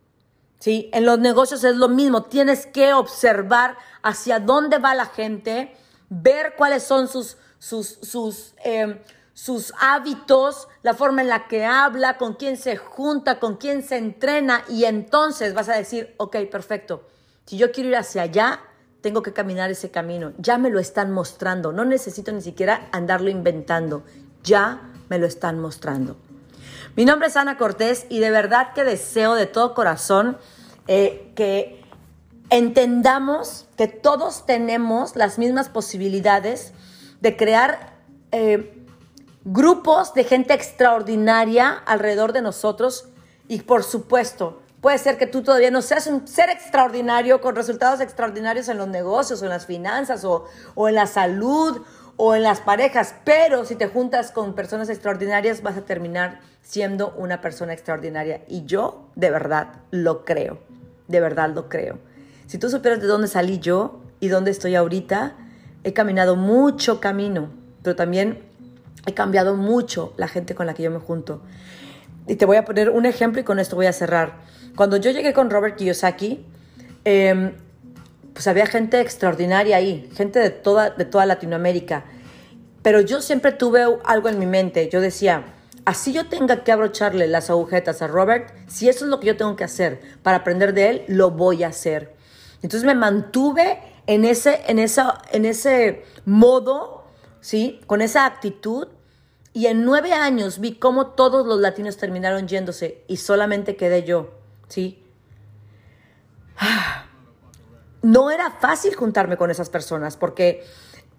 ¿Sí? 0.63 0.89
En 0.93 1.05
los 1.05 1.19
negocios 1.19 1.65
es 1.65 1.75
lo 1.75 1.89
mismo, 1.89 2.23
tienes 2.23 2.67
que 2.67 2.93
observar 2.93 3.77
hacia 4.01 4.39
dónde 4.39 4.79
va 4.79 4.95
la 4.95 5.07
gente, 5.07 5.75
ver 6.09 6.55
cuáles 6.57 6.85
son 6.85 7.09
sus, 7.09 7.37
sus, 7.59 7.99
sus, 8.01 8.55
em, 8.63 9.01
sus 9.35 9.73
hábitos, 9.81 10.69
la 10.83 10.95
forma 10.95 11.21
en 11.21 11.29
la 11.29 11.49
que 11.49 11.65
habla, 11.65 12.17
con 12.17 12.35
quién 12.35 12.57
se 12.57 12.77
junta, 12.77 13.41
con 13.41 13.57
quién 13.57 13.83
se 13.83 13.97
entrena 13.97 14.63
y 14.69 14.85
entonces 14.85 15.53
vas 15.53 15.69
a 15.69 15.75
decir, 15.75 16.15
ok, 16.17 16.37
perfecto, 16.49 17.09
si 17.45 17.57
yo 17.57 17.73
quiero 17.73 17.89
ir 17.89 17.97
hacia 17.97 18.23
allá, 18.23 18.61
tengo 19.01 19.25
que 19.25 19.33
caminar 19.33 19.69
ese 19.69 19.91
camino. 19.91 20.33
Ya 20.39 20.59
me 20.59 20.71
lo 20.71 20.79
están 20.79 21.11
mostrando, 21.11 21.73
no 21.73 21.85
necesito 21.85 22.31
ni 22.31 22.41
siquiera 22.41 22.89
andarlo 22.93 23.31
inventando, 23.31 24.05
ya 24.45 24.93
me 25.09 25.19
lo 25.19 25.27
están 25.27 25.59
mostrando. 25.59 26.17
Mi 26.95 27.07
nombre 27.07 27.29
es 27.29 27.37
Ana 27.37 27.57
Cortés 27.57 28.05
y 28.11 28.19
de 28.19 28.31
verdad 28.31 28.75
que 28.75 28.85
deseo 28.85 29.35
de 29.35 29.47
todo 29.47 29.73
corazón 29.73 30.37
eh, 30.89 31.33
que 31.35 31.83
entendamos 32.51 33.67
que 33.77 33.89
todos 33.89 34.47
tenemos 34.47 35.17
las 35.17 35.39
mismas 35.39 35.69
posibilidades 35.69 36.73
de 37.21 37.37
crear 37.37 37.95
eh, 38.31 38.85
grupos 39.45 40.15
de 40.15 40.25
gente 40.25 40.55
extraordinaria 40.55 41.71
alrededor 41.71 42.33
de 42.33 42.43
nosotros 42.43 43.09
y 43.49 43.61
por 43.63 43.85
supuesto 43.85 44.61
puede 44.81 44.99
ser 44.99 45.17
que 45.17 45.27
tú 45.27 45.43
todavía 45.43 45.71
no 45.71 45.83
seas 45.83 46.07
un 46.07 46.27
ser 46.27 46.51
extraordinario 46.51 47.41
con 47.41 47.57
resultados 47.57 48.01
extraordinarios 48.01 48.69
en 48.69 48.79
los 48.79 48.89
negocios 48.89 49.41
o 49.41 49.45
en 49.45 49.51
las 49.51 49.67
finanzas 49.67 50.25
o, 50.25 50.45
o 50.75 50.89
en 50.89 50.97
la 50.97 51.07
salud 51.07 51.81
o 52.17 52.35
en 52.35 52.43
las 52.43 52.61
parejas, 52.61 53.15
pero 53.25 53.65
si 53.65 53.75
te 53.75 53.87
juntas 53.87 54.31
con 54.31 54.55
personas 54.55 54.89
extraordinarias 54.89 55.63
vas 55.63 55.77
a 55.77 55.83
terminar 55.83 56.41
siendo 56.63 57.15
una 57.17 57.41
persona 57.41 57.73
extraordinaria. 57.73 58.43
Y 58.49 58.65
yo 58.65 59.09
de 59.15 59.31
verdad 59.31 59.69
lo 59.91 60.25
creo, 60.25 60.59
de 61.13 61.21
verdad 61.21 61.51
lo 61.55 61.69
creo. 61.69 61.99
Si 62.47 62.59
tú 62.59 62.69
supieras 62.69 63.01
de 63.01 63.07
dónde 63.07 63.29
salí 63.29 63.61
yo 63.61 64.01
y 64.19 64.29
dónde 64.29 64.51
estoy 64.51 64.75
ahorita, 64.75 65.37
he 65.85 65.93
caminado 65.93 66.35
mucho 66.35 67.01
camino, 67.01 67.51
pero 67.83 67.95
también 67.95 68.41
he 69.07 69.15
cambiado 69.15 69.55
mucho 69.55 70.13
la 70.17 70.27
gente 70.27 70.55
con 70.55 70.67
la 70.67 70.75
que 70.75 70.83
yo 70.83 70.91
me 70.91 70.99
junto. 70.99 71.43
Y 72.27 72.37
te 72.37 72.47
voy 72.47 72.57
a 72.57 72.65
poner 72.65 72.91
un 72.91 73.07
ejemplo 73.07 73.41
y 73.41 73.45
con 73.45 73.59
esto 73.59 73.77
voy 73.77 73.87
a 73.87 73.93
cerrar. 73.93 74.41
Cuando 74.77 74.97
yo 74.97 75.11
llegué 75.11 75.33
con 75.33 75.51
Robert 75.51 75.77
Kiyosaki, 75.77 76.45
eh, 77.05 77.53
pues 78.33 78.47
había 78.47 78.67
gente 78.67 79.01
extraordinaria 79.01 79.77
ahí, 79.77 80.09
gente 80.15 80.39
de 80.39 80.51
toda, 80.51 80.91
de 80.91 81.05
toda 81.05 81.27
Latinoamérica. 81.27 82.05
Pero 82.83 83.01
yo 83.01 83.21
siempre 83.21 83.53
tuve 83.53 83.85
algo 84.05 84.29
en 84.29 84.39
mi 84.39 84.47
mente. 84.47 84.89
Yo 84.91 85.01
decía, 85.01 85.45
así 85.85 86.13
yo 86.13 86.29
tenga 86.29 86.65
que 86.65 86.73
abrocharle 86.73 87.27
las 87.27 87.51
agujetas 87.51 88.03
a 88.03 88.07
Robert, 88.07 88.53
si 88.69 88.89
eso 88.89 89.05
es 89.05 89.11
lo 89.11 89.21
que 89.21 89.27
yo 89.29 89.37
tengo 89.37 89.57
que 89.57 89.65
hacer 89.65 90.01
para 90.23 90.39
aprender 90.39 90.75
de 90.75 90.91
él, 90.91 91.05
lo 91.09 91.31
voy 91.31 91.65
a 91.65 91.69
hacer. 91.69 92.15
Entonces 92.63 92.85
me 92.85 92.95
mantuve 92.95 93.81
en 94.07 94.25
ese, 94.25 94.63
en 94.67 94.79
esa, 94.79 95.21
en 95.33 95.45
ese 95.45 96.05
modo, 96.25 97.05
¿sí? 97.41 97.81
Con 97.87 98.03
esa 98.03 98.27
actitud. 98.27 98.89
Y 99.53 99.67
en 99.67 99.85
nueve 99.85 100.13
años 100.13 100.61
vi 100.61 100.77
cómo 100.77 101.09
todos 101.09 101.47
los 101.47 101.61
latinos 101.61 101.99
terminaron 101.99 102.49
yéndose 102.49 103.05
y 103.07 103.19
solamente 103.19 103.77
quedé 103.77 104.05
yo, 104.05 104.31
¿sí? 104.69 105.05
No 108.03 108.31
era 108.31 108.51
fácil 108.51 108.95
juntarme 108.95 109.37
con 109.37 109.51
esas 109.51 109.69
personas 109.69 110.17
porque 110.17 110.65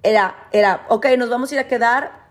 era, 0.01 0.47
era, 0.51 0.85
ok, 0.89 1.05
nos 1.17 1.29
vamos 1.29 1.51
a 1.51 1.55
ir 1.55 1.59
a 1.59 1.67
quedar 1.67 2.22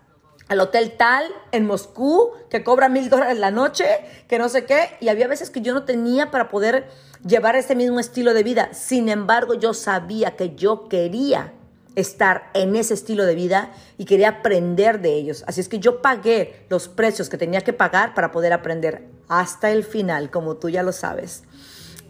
al 0.53 0.61
hotel 0.61 0.93
tal 0.97 1.25
en 1.51 1.65
Moscú 1.65 2.31
que 2.49 2.63
cobra 2.63 2.89
mil 2.89 3.09
dólares 3.09 3.37
la 3.37 3.51
noche, 3.51 3.85
que 4.27 4.39
no 4.39 4.49
sé 4.49 4.65
qué, 4.65 4.89
y 4.99 5.09
había 5.09 5.27
veces 5.27 5.49
que 5.49 5.61
yo 5.61 5.73
no 5.73 5.83
tenía 5.83 6.31
para 6.31 6.49
poder 6.49 6.87
llevar 7.25 7.55
ese 7.55 7.75
mismo 7.75 7.99
estilo 7.99 8.33
de 8.33 8.43
vida. 8.43 8.69
Sin 8.73 9.09
embargo, 9.09 9.53
yo 9.53 9.73
sabía 9.73 10.35
que 10.35 10.55
yo 10.55 10.87
quería 10.87 11.53
estar 11.95 12.49
en 12.53 12.75
ese 12.75 12.93
estilo 12.93 13.25
de 13.25 13.35
vida 13.35 13.71
y 13.97 14.05
quería 14.05 14.29
aprender 14.29 15.01
de 15.01 15.13
ellos. 15.13 15.43
Así 15.47 15.61
es 15.61 15.69
que 15.69 15.79
yo 15.79 16.01
pagué 16.01 16.65
los 16.69 16.87
precios 16.87 17.29
que 17.29 17.37
tenía 17.37 17.61
que 17.61 17.73
pagar 17.73 18.13
para 18.13 18.31
poder 18.31 18.53
aprender 18.53 19.03
hasta 19.27 19.71
el 19.71 19.83
final, 19.83 20.31
como 20.31 20.55
tú 20.55 20.69
ya 20.69 20.83
lo 20.83 20.91
sabes. 20.91 21.43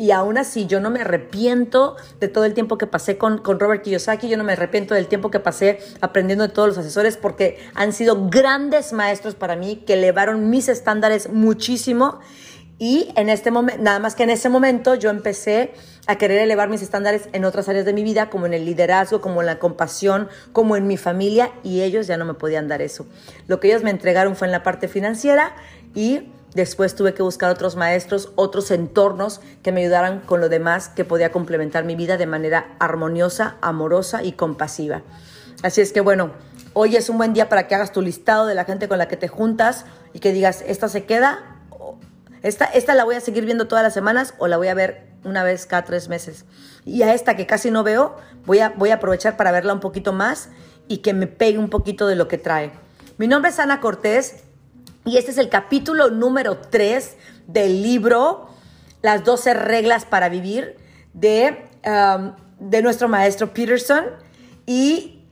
Y 0.04 0.12
aún 0.12 0.38
así, 0.38 0.68
yo 0.68 0.82
no 0.82 0.90
me 0.90 1.00
arrepiento 1.00 1.96
de 2.20 2.28
todo 2.28 2.44
el 2.44 2.54
tiempo 2.54 2.78
que 2.78 2.88
pasé 2.88 3.18
con, 3.18 3.38
con 3.38 3.58
Robert 3.58 3.84
Kiyosaki, 3.84 4.28
yo 4.28 4.36
no 4.36 4.44
me 4.44 4.52
arrepiento 4.52 4.96
del 4.96 5.08
tiempo 5.08 5.32
que 5.32 5.40
pasé 5.40 5.80
aprendiendo 6.02 6.46
de 6.46 6.54
todos 6.54 6.68
los 6.68 6.78
asesores 6.78 7.16
porque 7.16 7.58
han 7.74 7.94
sido 7.94 8.28
grandes 8.30 8.92
maestros 8.92 9.34
para 9.34 9.56
mí 9.56 9.78
que 9.88 9.94
elevaron 9.94 10.50
mis 10.50 10.68
estándares 10.68 11.30
muchísimo. 11.30 12.20
Y 12.80 13.14
en 13.16 13.30
este 13.30 13.50
momento, 13.50 13.82
nada 13.82 14.00
más 14.00 14.14
que 14.16 14.24
en 14.24 14.32
ese 14.32 14.50
momento, 14.50 14.96
yo 14.96 15.10
empecé 15.10 15.72
a 16.06 16.18
querer 16.18 16.40
elevar 16.40 16.68
mis 16.68 16.82
estándares 16.82 17.30
en 17.32 17.46
otras 17.46 17.70
áreas 17.70 17.86
de 17.86 17.94
mi 17.94 18.04
vida, 18.04 18.30
como 18.30 18.46
en 18.46 18.54
el 18.54 18.66
liderazgo, 18.66 19.22
como 19.22 19.40
en 19.40 19.46
la 19.46 19.58
compasión, 19.58 20.28
como 20.52 20.76
en 20.76 20.86
mi 20.86 20.98
familia, 20.98 21.54
y 21.64 21.82
ellos 21.82 22.08
ya 22.08 22.18
no 22.18 22.26
me 22.26 22.34
podían 22.34 22.68
dar 22.68 22.82
eso. 22.82 23.06
Lo 23.48 23.62
que 23.62 23.70
ellos 23.70 23.84
me 23.84 23.90
entregaron 23.90 24.36
fue 24.36 24.48
en 24.48 24.52
la 24.52 24.64
parte 24.64 24.90
financiera 24.90 25.56
y 25.96 26.28
Después 26.56 26.94
tuve 26.94 27.14
que 27.14 27.24
buscar 27.24 27.50
otros 27.50 27.76
maestros, 27.76 28.32
otros 28.36 28.70
entornos 28.70 29.42
que 29.64 29.72
me 29.72 29.82
ayudaran 29.82 30.20
con 30.20 30.40
lo 30.40 30.50
demás 30.50 30.90
que 30.90 31.04
podía 31.04 31.32
complementar 31.32 31.84
mi 31.84 31.96
vida 31.96 32.18
de 32.18 32.28
manera 32.28 32.76
armoniosa, 32.80 33.58
amorosa 33.62 34.24
y 34.24 34.34
compasiva. 34.34 35.02
Así 35.64 35.82
es 35.82 35.92
que 35.92 36.02
bueno, 36.02 36.32
hoy 36.74 36.96
es 36.96 37.10
un 37.10 37.18
buen 37.18 37.34
día 37.34 37.50
para 37.50 37.68
que 37.68 37.74
hagas 37.74 37.92
tu 37.92 38.02
listado 38.02 38.46
de 38.46 38.54
la 38.54 38.66
gente 38.66 38.88
con 38.88 39.00
la 39.00 39.08
que 39.08 39.18
te 39.18 39.28
juntas 39.28 39.86
y 40.14 40.20
que 40.20 40.32
digas, 40.32 40.64
esta 40.68 40.90
se 40.90 41.06
queda, 41.06 41.40
esta, 42.44 42.66
esta 42.66 42.94
la 42.94 43.04
voy 43.04 43.16
a 43.16 43.22
seguir 43.22 43.46
viendo 43.46 43.68
todas 43.68 43.84
las 43.84 43.94
semanas 43.94 44.36
o 44.38 44.48
la 44.48 44.58
voy 44.58 44.68
a 44.68 44.76
ver 44.76 45.08
una 45.24 45.44
vez 45.44 45.66
cada 45.66 45.84
tres 45.86 46.08
meses. 46.08 46.46
Y 46.86 47.02
a 47.02 47.14
esta 47.14 47.36
que 47.36 47.48
casi 47.48 47.72
no 47.72 47.84
veo, 47.84 48.16
voy 48.46 48.60
a, 48.60 48.70
voy 48.70 48.92
a 48.92 48.96
aprovechar 48.96 49.38
para 49.38 49.52
verla 49.52 49.74
un 49.74 49.80
poquito 49.80 50.14
más 50.14 50.50
y 50.88 50.98
que 50.98 51.14
me 51.14 51.26
pegue 51.26 51.58
un 51.58 51.70
poquito 51.70 52.06
de 52.06 52.16
lo 52.16 52.28
que 52.28 52.38
trae. 52.38 52.72
Mi 53.18 53.28
nombre 53.28 53.50
es 53.50 53.60
Ana 53.60 53.80
Cortés 53.80 54.43
y 55.06 55.18
este 55.18 55.32
es 55.32 55.38
el 55.38 55.50
capítulo 55.50 56.10
número 56.10 56.58
3 56.58 57.18
del 57.48 57.82
libro 57.82 58.48
Las 59.02 59.24
12 59.24 59.54
reglas 59.54 60.06
para 60.06 60.30
vivir 60.30 60.78
de, 61.14 61.68
um, 61.86 62.34
de 62.60 62.82
nuestro 62.82 63.10
maestro 63.10 63.54
Peterson. 63.54 64.06
Y 64.66 65.26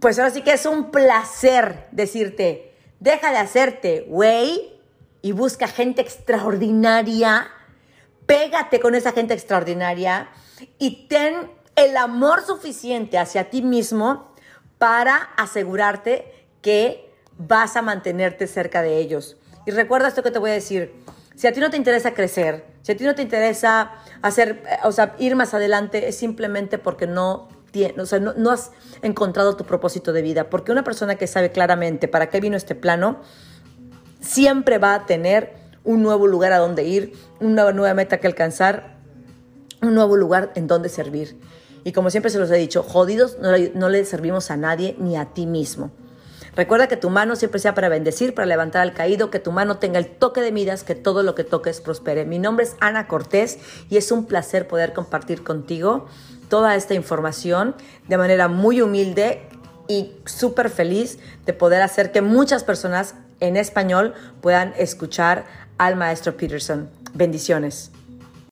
pues 0.00 0.18
ahora 0.18 0.30
sí 0.30 0.42
que 0.42 0.52
es 0.52 0.66
un 0.66 0.90
placer 0.90 1.88
decirte, 1.90 2.74
deja 3.00 3.30
de 3.30 3.38
hacerte 3.38 4.04
güey 4.08 4.78
y 5.22 5.32
busca 5.32 5.68
gente 5.68 6.02
extraordinaria, 6.02 7.48
pégate 8.26 8.78
con 8.78 8.94
esa 8.94 9.12
gente 9.12 9.32
extraordinaria 9.32 10.28
y 10.78 11.08
ten 11.08 11.50
el 11.76 11.96
amor 11.96 12.44
suficiente 12.44 13.18
hacia 13.18 13.48
ti 13.48 13.62
mismo 13.62 14.34
para 14.76 15.16
asegurarte 15.36 16.46
que 16.60 17.07
vas 17.38 17.76
a 17.76 17.82
mantenerte 17.82 18.46
cerca 18.46 18.82
de 18.82 18.98
ellos. 18.98 19.36
Y 19.66 19.70
recuerda 19.70 20.08
esto 20.08 20.22
que 20.22 20.30
te 20.30 20.38
voy 20.38 20.50
a 20.50 20.54
decir. 20.54 20.92
Si 21.34 21.46
a 21.46 21.52
ti 21.52 21.60
no 21.60 21.70
te 21.70 21.76
interesa 21.76 22.14
crecer, 22.14 22.64
si 22.82 22.92
a 22.92 22.96
ti 22.96 23.04
no 23.04 23.14
te 23.14 23.22
interesa 23.22 23.92
hacer, 24.22 24.64
o 24.82 24.90
sea, 24.90 25.14
ir 25.20 25.36
más 25.36 25.54
adelante, 25.54 26.08
es 26.08 26.16
simplemente 26.16 26.78
porque 26.78 27.06
no, 27.06 27.48
o 27.96 28.06
sea, 28.06 28.18
no, 28.18 28.32
no 28.34 28.50
has 28.50 28.72
encontrado 29.02 29.56
tu 29.56 29.64
propósito 29.64 30.12
de 30.12 30.22
vida. 30.22 30.50
Porque 30.50 30.72
una 30.72 30.82
persona 30.82 31.14
que 31.14 31.28
sabe 31.28 31.52
claramente 31.52 32.08
para 32.08 32.28
qué 32.28 32.40
vino 32.40 32.56
este 32.56 32.74
plano, 32.74 33.20
siempre 34.20 34.78
va 34.78 34.94
a 34.94 35.06
tener 35.06 35.54
un 35.84 36.02
nuevo 36.02 36.26
lugar 36.26 36.52
a 36.52 36.58
donde 36.58 36.82
ir, 36.84 37.12
una 37.38 37.70
nueva 37.70 37.94
meta 37.94 38.18
que 38.18 38.26
alcanzar, 38.26 38.96
un 39.80 39.94
nuevo 39.94 40.16
lugar 40.16 40.50
en 40.56 40.66
donde 40.66 40.88
servir. 40.88 41.38
Y 41.84 41.92
como 41.92 42.10
siempre 42.10 42.30
se 42.32 42.38
los 42.40 42.50
he 42.50 42.56
dicho, 42.56 42.82
jodidos 42.82 43.38
no 43.38 43.52
no 43.74 43.88
le 43.88 44.04
servimos 44.04 44.50
a 44.50 44.56
nadie 44.56 44.96
ni 44.98 45.16
a 45.16 45.26
ti 45.26 45.46
mismo. 45.46 45.92
Recuerda 46.58 46.88
que 46.88 46.96
tu 46.96 47.08
mano 47.08 47.36
siempre 47.36 47.60
sea 47.60 47.76
para 47.76 47.88
bendecir, 47.88 48.34
para 48.34 48.44
levantar 48.44 48.82
al 48.82 48.92
caído, 48.92 49.30
que 49.30 49.38
tu 49.38 49.52
mano 49.52 49.78
tenga 49.78 50.00
el 50.00 50.08
toque 50.08 50.40
de 50.40 50.50
miras, 50.50 50.82
que 50.82 50.96
todo 50.96 51.22
lo 51.22 51.36
que 51.36 51.44
toques 51.44 51.80
prospere. 51.80 52.24
Mi 52.24 52.40
nombre 52.40 52.64
es 52.64 52.74
Ana 52.80 53.06
Cortés 53.06 53.60
y 53.88 53.96
es 53.96 54.10
un 54.10 54.26
placer 54.26 54.66
poder 54.66 54.92
compartir 54.92 55.44
contigo 55.44 56.08
toda 56.48 56.74
esta 56.74 56.94
información 56.94 57.76
de 58.08 58.18
manera 58.18 58.48
muy 58.48 58.82
humilde 58.82 59.42
y 59.86 60.16
súper 60.24 60.68
feliz 60.68 61.20
de 61.46 61.52
poder 61.52 61.80
hacer 61.80 62.10
que 62.10 62.22
muchas 62.22 62.64
personas 62.64 63.14
en 63.38 63.56
español 63.56 64.14
puedan 64.40 64.74
escuchar 64.78 65.44
al 65.78 65.94
maestro 65.94 66.36
Peterson. 66.36 66.90
Bendiciones. 67.14 67.92